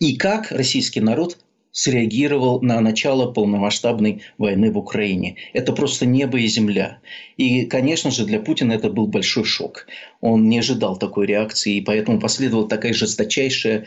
И 0.00 0.16
как 0.16 0.50
российский 0.50 1.00
народ 1.00 1.38
среагировал 1.72 2.60
на 2.60 2.80
начало 2.80 3.32
полномасштабной 3.32 4.22
войны 4.38 4.70
в 4.70 4.78
Украине. 4.78 5.36
Это 5.54 5.72
просто 5.72 6.06
небо 6.06 6.38
и 6.38 6.46
земля. 6.46 7.00
И, 7.36 7.64
конечно 7.64 8.10
же, 8.10 8.24
для 8.24 8.38
Путина 8.38 8.72
это 8.72 8.90
был 8.90 9.06
большой 9.06 9.44
шок. 9.44 9.86
Он 10.20 10.48
не 10.48 10.58
ожидал 10.58 10.98
такой 10.98 11.26
реакции, 11.26 11.76
и 11.76 11.80
поэтому 11.80 12.20
последовала 12.20 12.68
такая 12.68 12.92
жесточайшая 12.92 13.86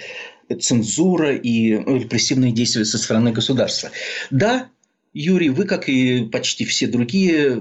цензура 0.60 1.36
и 1.36 1.72
репрессивные 1.72 2.52
действия 2.52 2.86
со 2.86 2.98
стороны 2.98 3.32
государства. 3.32 3.90
Да, 4.30 4.70
Юрий, 5.16 5.50
вы, 5.50 5.66
как 5.66 5.90
и 5.90 6.26
почти 6.26 6.66
все 6.66 6.88
другие, 6.88 7.56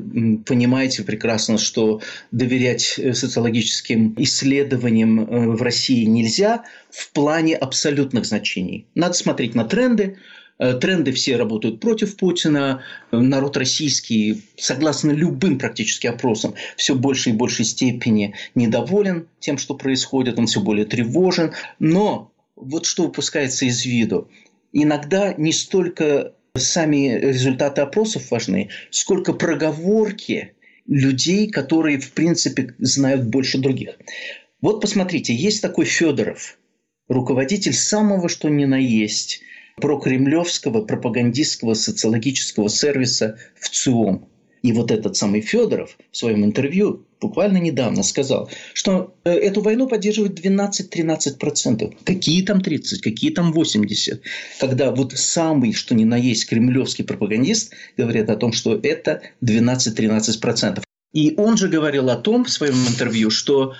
понимаете 0.44 1.04
прекрасно, 1.04 1.56
что 1.56 2.02
доверять 2.32 2.98
э, 2.98 3.14
социологическим 3.14 4.14
исследованиям 4.18 5.20
э, 5.20 5.48
в 5.56 5.62
России 5.62 6.04
нельзя 6.04 6.64
в 6.90 7.12
плане 7.12 7.54
абсолютных 7.54 8.26
значений. 8.26 8.86
Надо 8.94 9.14
смотреть 9.14 9.54
на 9.54 9.64
тренды, 9.64 10.18
Э, 10.58 10.74
тренды 10.74 11.12
все 11.12 11.36
работают 11.36 11.80
против 11.80 12.16
Путина. 12.16 12.82
Народ 13.10 13.56
российский, 13.56 14.42
согласно 14.56 15.10
любым 15.10 15.58
практически 15.58 16.06
опросам, 16.06 16.54
все 16.76 16.94
больше 16.94 17.30
и 17.30 17.32
большей 17.32 17.64
степени 17.64 18.34
недоволен 18.54 19.28
тем, 19.40 19.58
что 19.58 19.74
происходит. 19.74 20.38
Он 20.38 20.46
все 20.46 20.60
более 20.60 20.86
тревожен. 20.86 21.52
Но 21.78 22.32
вот 22.56 22.86
что 22.86 23.04
выпускается 23.04 23.64
из 23.64 23.84
виду. 23.84 24.28
Иногда 24.72 25.34
не 25.34 25.52
столько 25.52 26.34
сами 26.56 27.18
результаты 27.18 27.80
опросов 27.80 28.30
важны, 28.30 28.70
сколько 28.90 29.32
проговорки 29.32 30.54
людей, 30.86 31.50
которые, 31.50 31.98
в 31.98 32.12
принципе, 32.12 32.74
знают 32.78 33.24
больше 33.24 33.58
других. 33.58 33.98
Вот 34.60 34.80
посмотрите, 34.80 35.34
есть 35.34 35.62
такой 35.62 35.84
Федоров, 35.84 36.58
руководитель 37.08 37.72
самого 37.72 38.28
что 38.28 38.48
ни 38.48 38.64
на 38.64 38.78
есть– 38.78 39.42
прокремлевского 39.76 40.82
пропагандистского 40.82 41.74
социологического 41.74 42.68
сервиса 42.68 43.38
в 43.58 43.68
ЦИОМ. 43.68 44.28
И 44.64 44.72
вот 44.72 44.90
этот 44.90 45.14
самый 45.14 45.40
Федоров 45.40 45.96
в 46.10 46.16
своем 46.16 46.44
интервью 46.44 47.04
буквально 47.20 47.58
недавно 47.58 48.02
сказал, 48.02 48.50
что 48.72 49.14
э, 49.24 49.30
эту 49.30 49.60
войну 49.60 49.86
поддерживает 49.86 50.40
12-13%. 50.40 51.94
Какие 52.04 52.42
там 52.42 52.60
30, 52.60 53.00
какие 53.00 53.30
там 53.30 53.52
80? 53.52 54.22
Когда 54.58 54.90
вот 54.90 55.12
самый, 55.12 55.72
что 55.74 55.94
ни 55.94 56.04
на 56.04 56.16
есть, 56.16 56.48
кремлевский 56.48 57.04
пропагандист 57.04 57.74
говорит 57.96 58.30
о 58.30 58.36
том, 58.36 58.52
что 58.52 58.74
это 58.82 59.22
12-13%. 59.44 60.82
И 61.12 61.34
он 61.36 61.56
же 61.56 61.68
говорил 61.68 62.10
о 62.10 62.16
том 62.16 62.44
в 62.44 62.50
своем 62.50 62.74
интервью, 62.88 63.30
что 63.30 63.74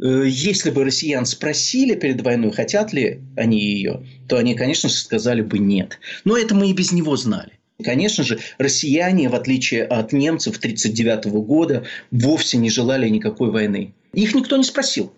Э, 0.00 0.24
если 0.26 0.70
бы 0.70 0.84
россиян 0.84 1.26
спросили 1.26 1.94
перед 1.94 2.20
войной, 2.22 2.52
хотят 2.52 2.92
ли 2.92 3.20
они 3.36 3.60
ее, 3.60 4.04
то 4.28 4.36
они, 4.36 4.54
конечно 4.54 4.88
же, 4.88 4.96
сказали 4.96 5.42
бы 5.42 5.58
нет. 5.58 5.98
Но 6.24 6.36
это 6.36 6.54
мы 6.54 6.70
и 6.70 6.72
без 6.72 6.92
него 6.92 7.16
знали. 7.16 7.52
Конечно 7.84 8.24
же, 8.24 8.40
россияне, 8.58 9.28
в 9.28 9.34
отличие 9.34 9.84
от 9.84 10.12
немцев 10.12 10.58
1939 10.58 11.26
года, 11.46 11.84
вовсе 12.10 12.56
не 12.56 12.70
желали 12.70 13.08
никакой 13.08 13.50
войны. 13.50 13.94
Их 14.12 14.34
никто 14.34 14.56
не 14.56 14.64
спросил. 14.64 15.12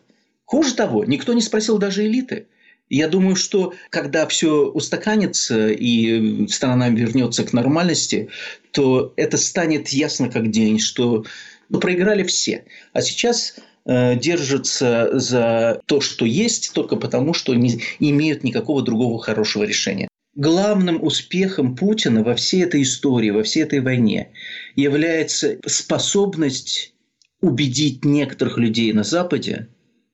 Хуже 0.44 0.74
того, 0.74 1.04
никто 1.04 1.32
не 1.32 1.42
спросил 1.42 1.78
даже 1.78 2.04
элиты. 2.06 2.46
Я 2.88 3.08
думаю, 3.08 3.34
что 3.34 3.74
когда 3.90 4.26
все 4.26 4.66
устаканится 4.66 5.68
и 5.70 6.46
страна 6.48 6.88
вернется 6.88 7.44
к 7.44 7.52
нормальности, 7.52 8.28
то 8.70 9.12
это 9.16 9.38
станет 9.38 9.88
ясно 9.88 10.28
как 10.30 10.50
день, 10.50 10.78
что 10.78 11.24
ну, 11.68 11.80
проиграли 11.80 12.22
все. 12.22 12.64
А 12.92 13.02
сейчас 13.02 13.56
Э, 13.88 14.16
держатся 14.16 15.10
за 15.12 15.80
то, 15.86 16.00
что 16.00 16.24
есть, 16.24 16.72
только 16.72 16.96
потому, 16.96 17.34
что 17.34 17.54
не 17.54 17.80
имеют 18.00 18.42
никакого 18.42 18.82
другого 18.82 19.22
хорошего 19.22 19.62
решения. 19.62 20.08
Главным 20.36 21.02
успехом 21.02 21.74
Путина 21.74 22.22
во 22.22 22.34
всей 22.34 22.62
этой 22.62 22.82
истории, 22.82 23.30
во 23.30 23.42
всей 23.42 23.62
этой 23.62 23.80
войне 23.80 24.32
является 24.76 25.58
способность 25.66 26.94
убедить 27.40 28.04
некоторых 28.04 28.58
людей 28.58 28.92
на 28.92 29.02
Западе, 29.02 29.68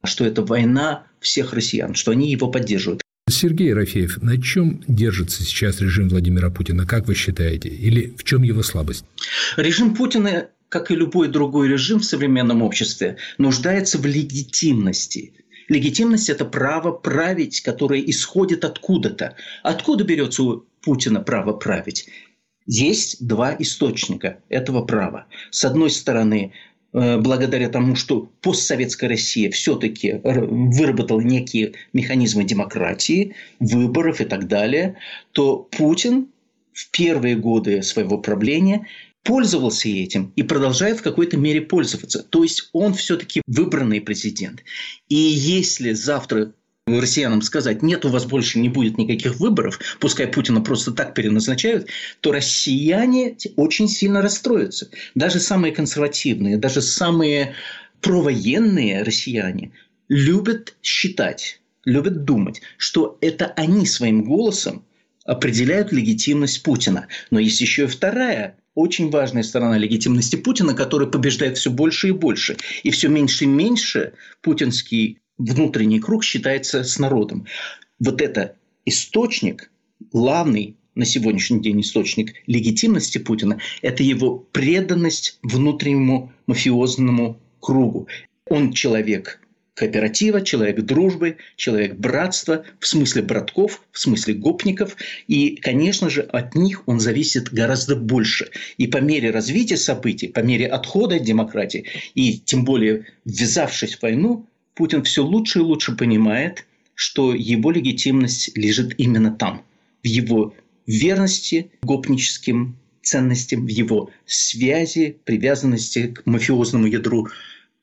что 0.05 0.25
это 0.25 0.43
война 0.43 1.07
всех 1.21 1.53
россиян, 1.53 1.95
что 1.95 2.13
они 2.13 2.31
его 2.31 2.49
поддерживают. 2.49 3.03
Сергей 3.29 3.75
Рафеев, 3.75 4.23
на 4.23 4.41
чем 4.41 4.83
держится 4.87 5.43
сейчас 5.43 5.81
режим 5.81 6.09
Владимира 6.09 6.51
Путина, 6.51 6.87
как 6.87 7.09
вы 7.09 7.15
считаете? 7.15 7.69
Или 7.69 8.15
в 8.17 8.23
чем 8.25 8.43
его 8.43 8.63
слабость? 8.63 9.05
Режим 9.57 9.95
Путина 9.95 10.49
как 10.73 10.91
и 10.91 10.95
любой 10.95 11.29
другой 11.29 11.69
режим 11.69 11.99
в 11.99 12.05
современном 12.05 12.63
обществе, 12.63 13.19
нуждается 13.37 13.99
в 13.99 14.07
легитимности. 14.07 15.35
Легитимность– 15.68 16.29
это 16.31 16.44
право 16.44 16.92
править, 16.92 17.61
которое 17.61 18.01
исходит 18.01 18.64
откуда-то. 18.64 19.37
Откуда 19.62 20.05
берется 20.05 20.42
у 20.42 20.64
Путина 20.83 21.20
право 21.20 21.53
править? 21.53 22.09
Есть 22.66 23.27
два 23.27 23.55
источника 23.59 24.38
этого 24.48 24.85
права. 24.85 25.27
С 25.51 25.64
одной 25.64 25.90
стороны, 25.90 26.53
э, 26.92 27.18
благодаря 27.18 27.68
тому, 27.68 27.96
что 27.96 28.31
постсоветская 28.40 29.11
Россия 29.11 29.51
все-таки 29.51 30.20
выработала 30.22 31.20
некие 31.20 31.72
механизмы 31.92 32.44
демократии, 32.44 33.35
выборов 33.59 34.20
и 34.20 34.25
так 34.25 34.46
далее, 34.46 34.96
то 35.33 35.57
Путин 35.57 36.29
в 36.72 36.90
первые 36.90 37.37
годы 37.37 37.83
своего 37.83 38.18
правления 38.18 38.87
пользовался 39.23 39.89
этим 39.89 40.33
и 40.37 40.43
продолжает 40.43 40.99
в 40.99 41.03
какой-то 41.03 41.37
мере 41.37 41.61
пользоваться. 41.61 42.23
То 42.23 42.43
есть 42.43 42.71
он 42.73 42.95
все-таки 42.95 43.43
выбранный 43.47 44.01
президент. 44.01 44.63
И 45.09 45.17
если 45.17 45.93
завтра 45.93 46.53
россиянам 46.87 47.43
сказать, 47.43 47.83
нет, 47.83 48.05
у 48.05 48.09
вас 48.09 48.25
больше 48.25 48.59
не 48.59 48.69
будет 48.69 48.99
никаких 48.99 49.37
выборов, 49.39 49.79
пускай 50.01 50.27
Путина 50.27 50.61
просто 50.61 50.91
так 50.91 51.15
переназначают, 51.15 51.89
то 52.21 52.33
россияне 52.33 53.37
очень 53.57 53.89
сильно 53.89 54.21
расстроятся. 54.21 54.91
Даже 55.15 55.39
самые 55.39 55.73
консервативные, 55.73 56.57
даже 56.57 56.83
самые 56.83 57.55
провоенные 58.01 59.05
россияне 59.05 59.71
любят 60.09 60.75
считать, 60.83 61.61
любят 61.85 62.25
думать, 62.25 62.61
что 62.77 63.17
это 63.21 63.47
они 63.57 63.87
своим 63.87 64.25
голосом 64.25 64.85
определяют 65.25 65.93
легитимность 65.93 66.65
Путина. 66.65 67.07
Но 67.31 67.39
есть 67.39 67.61
еще 67.61 67.85
и 67.85 67.87
вторая 67.87 68.57
очень 68.75 69.11
важная 69.11 69.43
сторона 69.43 69.79
легитимности 69.79 70.37
Путина, 70.37 70.75
которая 70.75 71.09
побеждает 71.09 71.59
все 71.59 71.71
больше 71.71 72.09
и 72.09 72.13
больше. 72.13 72.57
И 72.83 72.91
все 72.91 73.09
меньше 73.09 73.45
и 73.45 73.49
меньше 73.49 74.15
путинский 74.41 75.19
внутренний 75.39 76.01
круг 76.01 76.25
считается 76.25 76.85
с 76.85 76.99
народом. 76.99 77.47
Вот 77.99 78.23
это 78.23 78.57
источник, 78.85 79.71
главный 80.13 80.77
на 80.95 81.05
сегодняшний 81.05 81.61
день 81.61 81.81
источник 81.81 82.35
легитимности 82.47 83.19
Путина– 83.19 83.59
это 83.83 84.03
его 84.03 84.39
преданность 84.39 85.39
внутреннему 85.43 86.33
мафиозному 86.47 87.41
кругу. 87.61 88.09
Он 88.51 88.73
человек 88.73 89.41
кооператива, 89.75 90.43
человек 90.43 90.81
дружбы, 90.83 91.39
человек 91.57 91.95
братства, 91.95 92.65
в 92.79 92.87
смысле 92.87 93.23
братков, 93.23 93.83
в 93.91 93.99
смысле 93.99 94.35
гопников. 94.35 94.97
И, 95.29 95.57
конечно 95.57 96.11
же, 96.11 96.23
от 96.23 96.55
них 96.55 96.83
он 96.87 97.01
зависит 97.01 97.53
гораздо 97.53 97.97
больше. 97.97 98.51
И 98.77 98.87
по 98.87 98.99
мере 98.99 99.31
развития 99.31 99.77
событий, 99.77 100.29
по 100.29 100.41
мере 100.41 100.67
отхода 100.67 101.17
от 101.17 101.23
демократии, 101.23 101.87
и 102.15 102.39
тем 102.39 102.65
более 102.65 103.07
ввязавшись 103.25 103.97
в 103.97 104.03
войну, 104.03 104.47
Путин 104.75 105.03
все 105.03 105.23
лучше 105.25 105.61
и 105.61 105.63
лучше 105.63 105.97
понимает, 105.97 106.67
что 106.95 107.35
его 107.35 107.71
легитимность 107.71 108.57
лежит 108.57 108.95
именно 108.99 109.31
там, 109.31 109.65
в 110.03 110.07
его 110.07 110.55
верности 110.87 111.71
гопническим 111.83 112.77
ценностям, 113.03 113.67
в 113.67 113.69
его 113.69 114.11
связи, 114.27 115.17
привязанности 115.25 116.09
к 116.09 116.27
мафиозному 116.27 116.87
ядру 116.87 117.29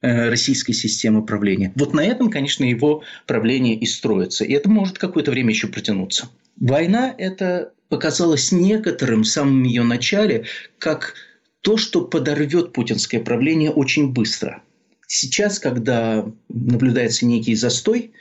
российской 0.01 0.73
системы 0.73 1.25
правления. 1.25 1.73
Вот 1.75 1.93
на 1.93 2.03
этом, 2.03 2.29
конечно, 2.29 2.63
его 2.63 3.03
правление 3.27 3.75
и 3.75 3.85
строится. 3.85 4.45
И 4.45 4.53
это 4.53 4.69
может 4.69 4.97
какое-то 4.97 5.31
время 5.31 5.49
еще 5.49 5.67
протянуться. 5.67 6.29
Война– 6.57 7.13
это 7.17 7.73
показалось 7.89 8.51
некоторым 8.51 9.23
в 9.23 9.27
самом 9.27 9.63
ее 9.63 9.83
начале 9.83 10.45
как 10.77 11.15
то, 11.61 11.77
что 11.77 12.01
подорвет 12.01 12.71
путинское 12.71 13.21
правление 13.21 13.71
очень 13.71 14.13
быстро. 14.13 14.61
Сейчас, 15.07 15.59
когда 15.59 16.25
наблюдается 16.49 17.25
некий 17.25 17.55
застой, 17.55 18.11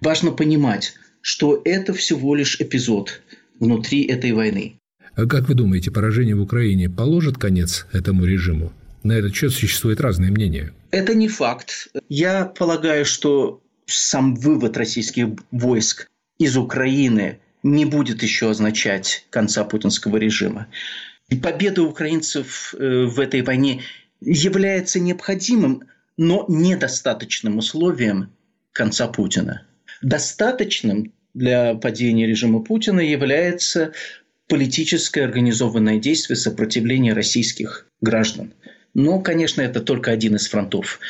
важно 0.00 0.32
понимать, 0.32 0.94
что 1.20 1.60
это 1.64 1.92
всего 1.92 2.34
лишь 2.34 2.60
эпизод 2.60 3.20
внутри 3.58 4.04
этой 4.04 4.32
войны. 4.32 4.76
А 5.14 5.26
как 5.26 5.48
вы 5.48 5.54
думаете, 5.54 5.90
поражение 5.90 6.34
в 6.34 6.40
Украине 6.40 6.88
положит 6.88 7.36
конец 7.36 7.86
этому 7.92 8.24
режиму? 8.24 8.72
На 9.02 9.12
этот 9.12 9.34
счет 9.34 9.52
существует 9.52 10.00
разные 10.00 10.30
мнения. 10.30 10.72
Это 10.90 11.14
не 11.14 11.28
факт. 11.28 11.88
Я 12.08 12.46
полагаю, 12.46 13.04
что 13.04 13.62
сам 13.86 14.34
вывод 14.34 14.76
российских 14.76 15.28
войск 15.50 16.08
из 16.38 16.56
Украины 16.56 17.40
не 17.62 17.84
будет 17.84 18.22
еще 18.22 18.50
означать 18.50 19.26
конца 19.30 19.64
путинского 19.64 20.16
режима. 20.16 20.66
И 21.28 21.36
победа 21.36 21.82
украинцев 21.82 22.74
э, 22.74 23.04
в 23.04 23.20
этой 23.20 23.42
войне 23.42 23.82
является 24.20 24.98
необходимым, 25.00 25.84
но 26.16 26.44
недостаточным 26.48 27.58
условием 27.58 28.32
конца 28.72 29.06
Путина. 29.06 29.66
Достаточным 30.02 31.12
для 31.34 31.74
падения 31.74 32.26
режима 32.26 32.60
Путина 32.60 33.00
является 33.00 33.92
политическое 34.48 35.22
организованное 35.22 35.98
действие 35.98 36.36
сопротивления 36.36 37.12
российских 37.12 37.86
граждан. 38.00 38.52
Но, 38.94 39.20
конечно, 39.20 39.60
это 39.60 39.80
только 39.80 40.10
один 40.10 40.36
из 40.36 40.48
фронтов. 40.48 41.00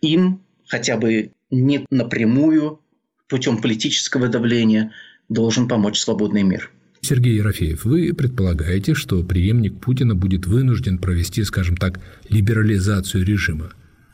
Им 0.00 0.40
хотя 0.66 0.96
бы 0.96 1.32
не 1.50 1.84
напрямую 1.90 2.80
путем 3.28 3.60
политического 3.60 4.28
давления 4.28 4.92
должен 5.28 5.68
помочь 5.68 5.98
свободный 5.98 6.42
мир. 6.42 6.70
Сергей 7.00 7.36
Ерофеев, 7.36 7.84
вы 7.84 8.12
предполагаете, 8.14 8.94
что 8.94 9.22
преемник 9.22 9.80
Путина 9.80 10.14
будет 10.14 10.46
вынужден 10.46 10.98
провести, 10.98 11.44
скажем 11.44 11.76
так, 11.76 12.00
либерализацию 12.28 13.24
режима. 13.24 13.72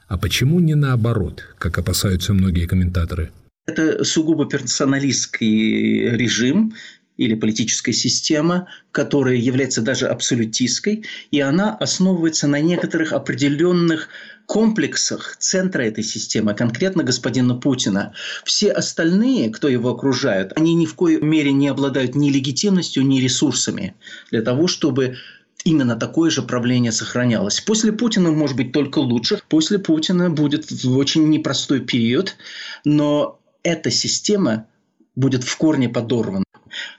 А 0.09 0.19
почему 0.19 0.61
не 0.61 0.75
наоборот, 0.75 1.43
как 1.59 1.79
опасаются 1.79 2.35
многие 2.35 2.67
комментаторы? 2.67 3.31
Это 3.67 4.05
сугубо 4.05 4.47
персоналистский 4.47 6.11
режим, 6.11 6.75
или 7.16 7.35
политическая 7.35 7.92
система, 7.92 8.68
которая 8.90 9.37
является 9.37 9.83
даже 9.83 10.09
абсолютистской, 10.09 11.05
и 11.31 11.40
она 11.40 11.75
основывается 11.77 12.48
на 12.48 12.61
некоторых 12.61 13.12
определенных 13.12 14.09
комплексах 14.46 15.37
центра 15.38 15.83
этой 15.83 16.05
системы, 16.05 16.55
конкретно 16.55 17.05
господина 17.05 17.55
Путина. 17.55 18.12
Все 18.44 18.70
остальные, 18.70 19.51
кто 19.51 19.68
его 19.68 19.90
окружают, 19.90 20.53
они 20.57 20.75
ни 20.75 20.87
в 20.87 20.94
коей 20.94 21.20
мере 21.20 21.53
не 21.53 21.68
обладают 21.68 22.14
ни 22.14 22.31
легитимностью, 22.31 23.07
ни 23.07 23.20
ресурсами 23.20 23.94
для 24.31 24.42
того, 24.42 24.66
чтобы 24.66 25.16
именно 25.64 25.96
такое 25.96 26.31
же 26.31 26.42
правление 26.42 26.92
сохранялось. 26.92 27.61
После 27.61 27.92
Путина 27.92 28.33
может 28.33 28.57
быть 28.57 28.72
только 28.72 28.98
лучше. 28.98 29.40
После 29.48 29.79
Путина 29.79 30.29
будет 30.29 30.66
очень 30.85 31.29
непростой 31.29 31.81
период, 31.81 32.37
но 32.85 33.38
эта 33.62 33.90
система 33.90 34.66
будет 35.14 35.44
в 35.44 35.57
корне 35.57 35.88
подорвана 35.88 36.44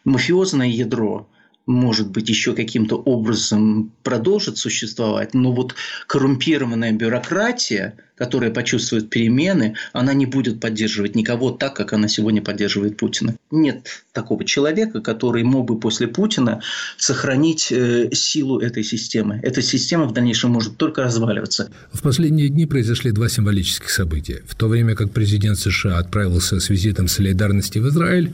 мафиозное 0.04 0.68
ядро 0.68 1.28
может 1.66 2.10
быть, 2.10 2.30
еще 2.30 2.54
каким-то 2.54 2.98
образом 2.98 3.92
продолжит 4.04 4.58
существовать, 4.58 5.34
но 5.34 5.54
вот 5.54 5.76
коррумпированная 6.08 6.92
бюрократия, 6.92 7.96
которая 8.16 8.52
почувствует 8.52 9.10
перемены, 9.10 9.76
она 9.94 10.14
не 10.14 10.26
будет 10.26 10.60
поддерживать 10.60 11.16
никого 11.16 11.52
так, 11.52 11.76
как 11.76 11.94
она 11.94 12.08
сегодня 12.08 12.42
поддерживает 12.42 12.98
Путина. 12.98 13.36
Нет 13.50 14.04
такого 14.12 14.44
человека, 14.46 15.02
который 15.02 15.44
мог 15.44 15.66
бы 15.66 15.80
после 15.80 16.08
Путина 16.08 16.62
сохранить 16.98 17.72
э, 17.72 18.10
силу 18.12 18.60
этой 18.60 18.84
системы. 18.84 19.40
Эта 19.42 19.62
система 19.62 20.06
в 20.06 20.14
дальнейшем 20.14 20.52
может 20.52 20.78
только 20.78 21.04
разваливаться. 21.04 21.72
В 21.92 22.02
последние 22.02 22.50
дни 22.50 22.66
произошли 22.66 23.12
два 23.12 23.30
символических 23.30 23.90
события. 23.90 24.44
В 24.46 24.56
то 24.56 24.68
время 24.68 24.96
как 24.96 25.12
президент 25.12 25.58
США 25.58 25.98
отправился 25.98 26.60
с 26.60 26.70
визитом 26.70 27.08
солидарности 27.08 27.80
в 27.80 27.88
Израиль, 27.88 28.34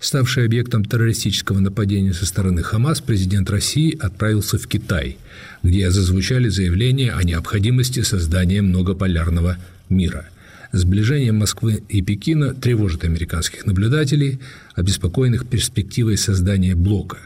ставший 0.00 0.44
объектом 0.44 0.84
террористического 0.84 1.58
нападения 1.58 2.12
со 2.12 2.26
стороны 2.26 2.62
Хамас, 2.62 3.00
президент 3.00 3.50
России 3.50 3.96
отправился 3.98 4.58
в 4.58 4.66
Китай, 4.66 5.18
где 5.62 5.90
зазвучали 5.90 6.48
заявления 6.48 7.12
о 7.12 7.22
необходимости 7.22 8.00
создания 8.00 8.62
многополярного 8.62 9.56
мира. 9.88 10.28
Сближение 10.72 11.32
Москвы 11.32 11.82
и 11.88 12.02
Пекина 12.02 12.54
тревожит 12.54 13.04
американских 13.04 13.66
наблюдателей, 13.66 14.40
обеспокоенных 14.74 15.46
перспективой 15.46 16.16
создания 16.16 16.74
блока. 16.74 17.18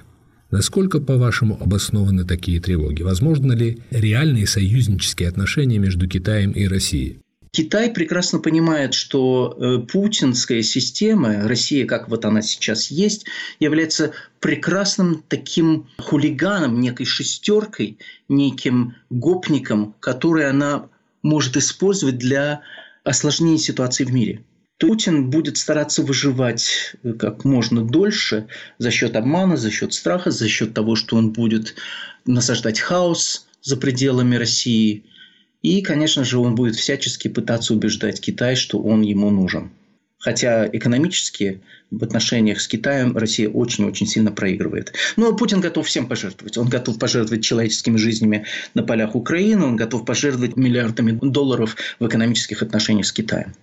Насколько, 0.50 1.00
по-вашему, 1.00 1.56
обоснованы 1.60 2.24
такие 2.24 2.60
тревоги? 2.60 3.02
Возможно 3.02 3.52
ли 3.52 3.78
реальные 3.90 4.46
союзнические 4.46 5.28
отношения 5.28 5.78
между 5.78 6.08
Китаем 6.08 6.50
и 6.50 6.66
Россией? 6.66 7.18
Китай 7.52 7.90
прекрасно 7.90 8.38
понимает, 8.38 8.94
что 8.94 9.56
э, 9.58 9.78
путинская 9.78 10.62
система, 10.62 11.48
Россия, 11.48 11.84
как 11.84 12.08
вот 12.08 12.24
она 12.24 12.42
сейчас 12.42 12.90
есть, 12.92 13.26
является 13.58 14.12
прекрасным 14.38 15.24
таким 15.26 15.88
хулиганом, 15.98 16.80
некой 16.80 17.06
шестеркой, 17.06 17.98
неким 18.28 18.94
гопником, 19.10 19.96
который 19.98 20.48
она 20.48 20.88
может 21.22 21.56
использовать 21.56 22.18
для 22.18 22.60
осложнения 23.02 23.58
ситуации 23.58 24.04
в 24.04 24.12
мире. 24.12 24.44
Путин 24.78 25.28
будет 25.28 25.56
стараться 25.56 26.02
выживать 26.02 26.94
э, 27.02 27.14
как 27.14 27.44
можно 27.44 27.84
дольше 27.84 28.46
за 28.78 28.92
счет 28.92 29.16
обмана, 29.16 29.56
за 29.56 29.72
счет 29.72 29.92
страха, 29.92 30.30
за 30.30 30.46
счет 30.46 30.72
того, 30.72 30.94
что 30.94 31.16
он 31.16 31.32
будет 31.32 31.74
насаждать 32.26 32.78
хаос 32.78 33.48
за 33.60 33.76
пределами 33.76 34.36
России– 34.36 35.04
и, 35.62 35.82
конечно 35.82 36.24
же, 36.24 36.38
он 36.38 36.54
будет 36.54 36.76
всячески 36.76 37.28
пытаться 37.28 37.74
убеждать 37.74 38.20
Китай, 38.20 38.56
что 38.56 38.78
он 38.78 39.02
ему 39.02 39.30
нужен. 39.30 39.70
Хотя 40.18 40.68
экономически 40.70 41.62
в 41.90 42.04
отношениях 42.04 42.60
с 42.60 42.68
Китаем 42.68 43.16
Россия 43.16 43.48
очень-очень 43.48 44.06
сильно 44.06 44.30
проигрывает. 44.30 44.92
Но 45.16 45.34
Путин 45.34 45.60
готов 45.60 45.86
всем 45.86 46.06
пожертвовать. 46.08 46.58
Он 46.58 46.68
готов 46.68 46.98
пожертвовать 46.98 47.42
человеческими 47.42 47.96
жизнями 47.96 48.44
на 48.74 48.82
полях 48.82 49.14
Украины, 49.14 49.64
он 49.64 49.76
готов 49.76 50.04
пожертвовать 50.04 50.56
миллиардами 50.56 51.12
долларов 51.12 51.76
в 51.98 52.06
экономических 52.06 52.62
отношениях 52.62 53.06
с 53.06 53.12
Китаем. 53.12 53.54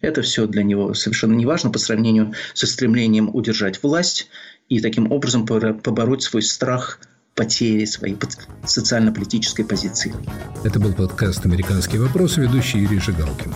Это 0.00 0.22
все 0.22 0.46
для 0.46 0.62
него 0.62 0.94
совершенно 0.94 1.34
не 1.34 1.44
важно 1.44 1.70
по 1.70 1.78
сравнению 1.78 2.32
со 2.54 2.66
стремлением 2.66 3.34
удержать 3.34 3.82
власть 3.82 4.28
и 4.68 4.80
таким 4.80 5.10
образом 5.12 5.44
побороть 5.46 6.22
свой 6.22 6.42
страх 6.42 7.00
потери 7.38 7.84
своей 7.84 8.18
социально-политической 8.66 9.62
позиции. 9.62 10.12
Это 10.64 10.80
был 10.80 10.92
подкаст 10.92 11.46
«Американские 11.46 12.02
вопросы», 12.02 12.40
ведущий 12.40 12.80
Юрий 12.80 12.98
Жигалкин. 12.98 13.54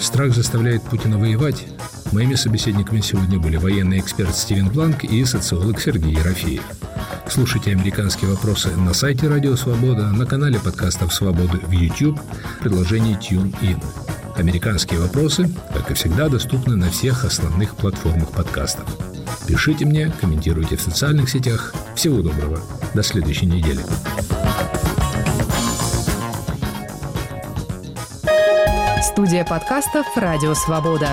Страх 0.00 0.32
заставляет 0.32 0.84
Путина 0.84 1.18
воевать. 1.18 1.66
Моими 2.12 2.36
собеседниками 2.36 3.00
сегодня 3.00 3.40
были 3.40 3.56
военный 3.56 3.98
эксперт 3.98 4.36
Стивен 4.36 4.68
Бланк 4.68 5.02
и 5.02 5.24
социолог 5.24 5.80
Сергей 5.80 6.12
Ерофеев. 6.12 6.62
Слушайте 7.28 7.72
«Американские 7.72 8.30
вопросы» 8.30 8.68
на 8.76 8.94
сайте 8.94 9.26
Радио 9.26 9.56
Свобода, 9.56 10.06
на 10.12 10.24
канале 10.24 10.60
подкастов 10.60 11.12
«Свободы» 11.12 11.58
в 11.58 11.72
YouTube, 11.72 12.20
в 12.20 12.62
приложении 12.62 13.18
TuneIn. 13.18 13.82
«Американские 14.38 15.00
вопросы», 15.00 15.50
как 15.74 15.90
и 15.90 15.94
всегда, 15.94 16.28
доступны 16.28 16.76
на 16.76 16.90
всех 16.90 17.24
основных 17.24 17.74
платформах 17.74 18.30
подкастов. 18.30 18.86
Пишите 19.48 19.84
мне, 19.84 20.12
комментируйте 20.20 20.76
в 20.76 20.80
социальных 20.80 21.28
сетях. 21.28 21.74
Всего 21.96 22.22
доброго. 22.22 22.60
До 22.94 23.02
следующей 23.02 23.46
недели. 23.46 23.80
Студия 29.02 29.44
подкастов 29.44 30.06
«Радио 30.16 30.54
Свобода». 30.54 31.10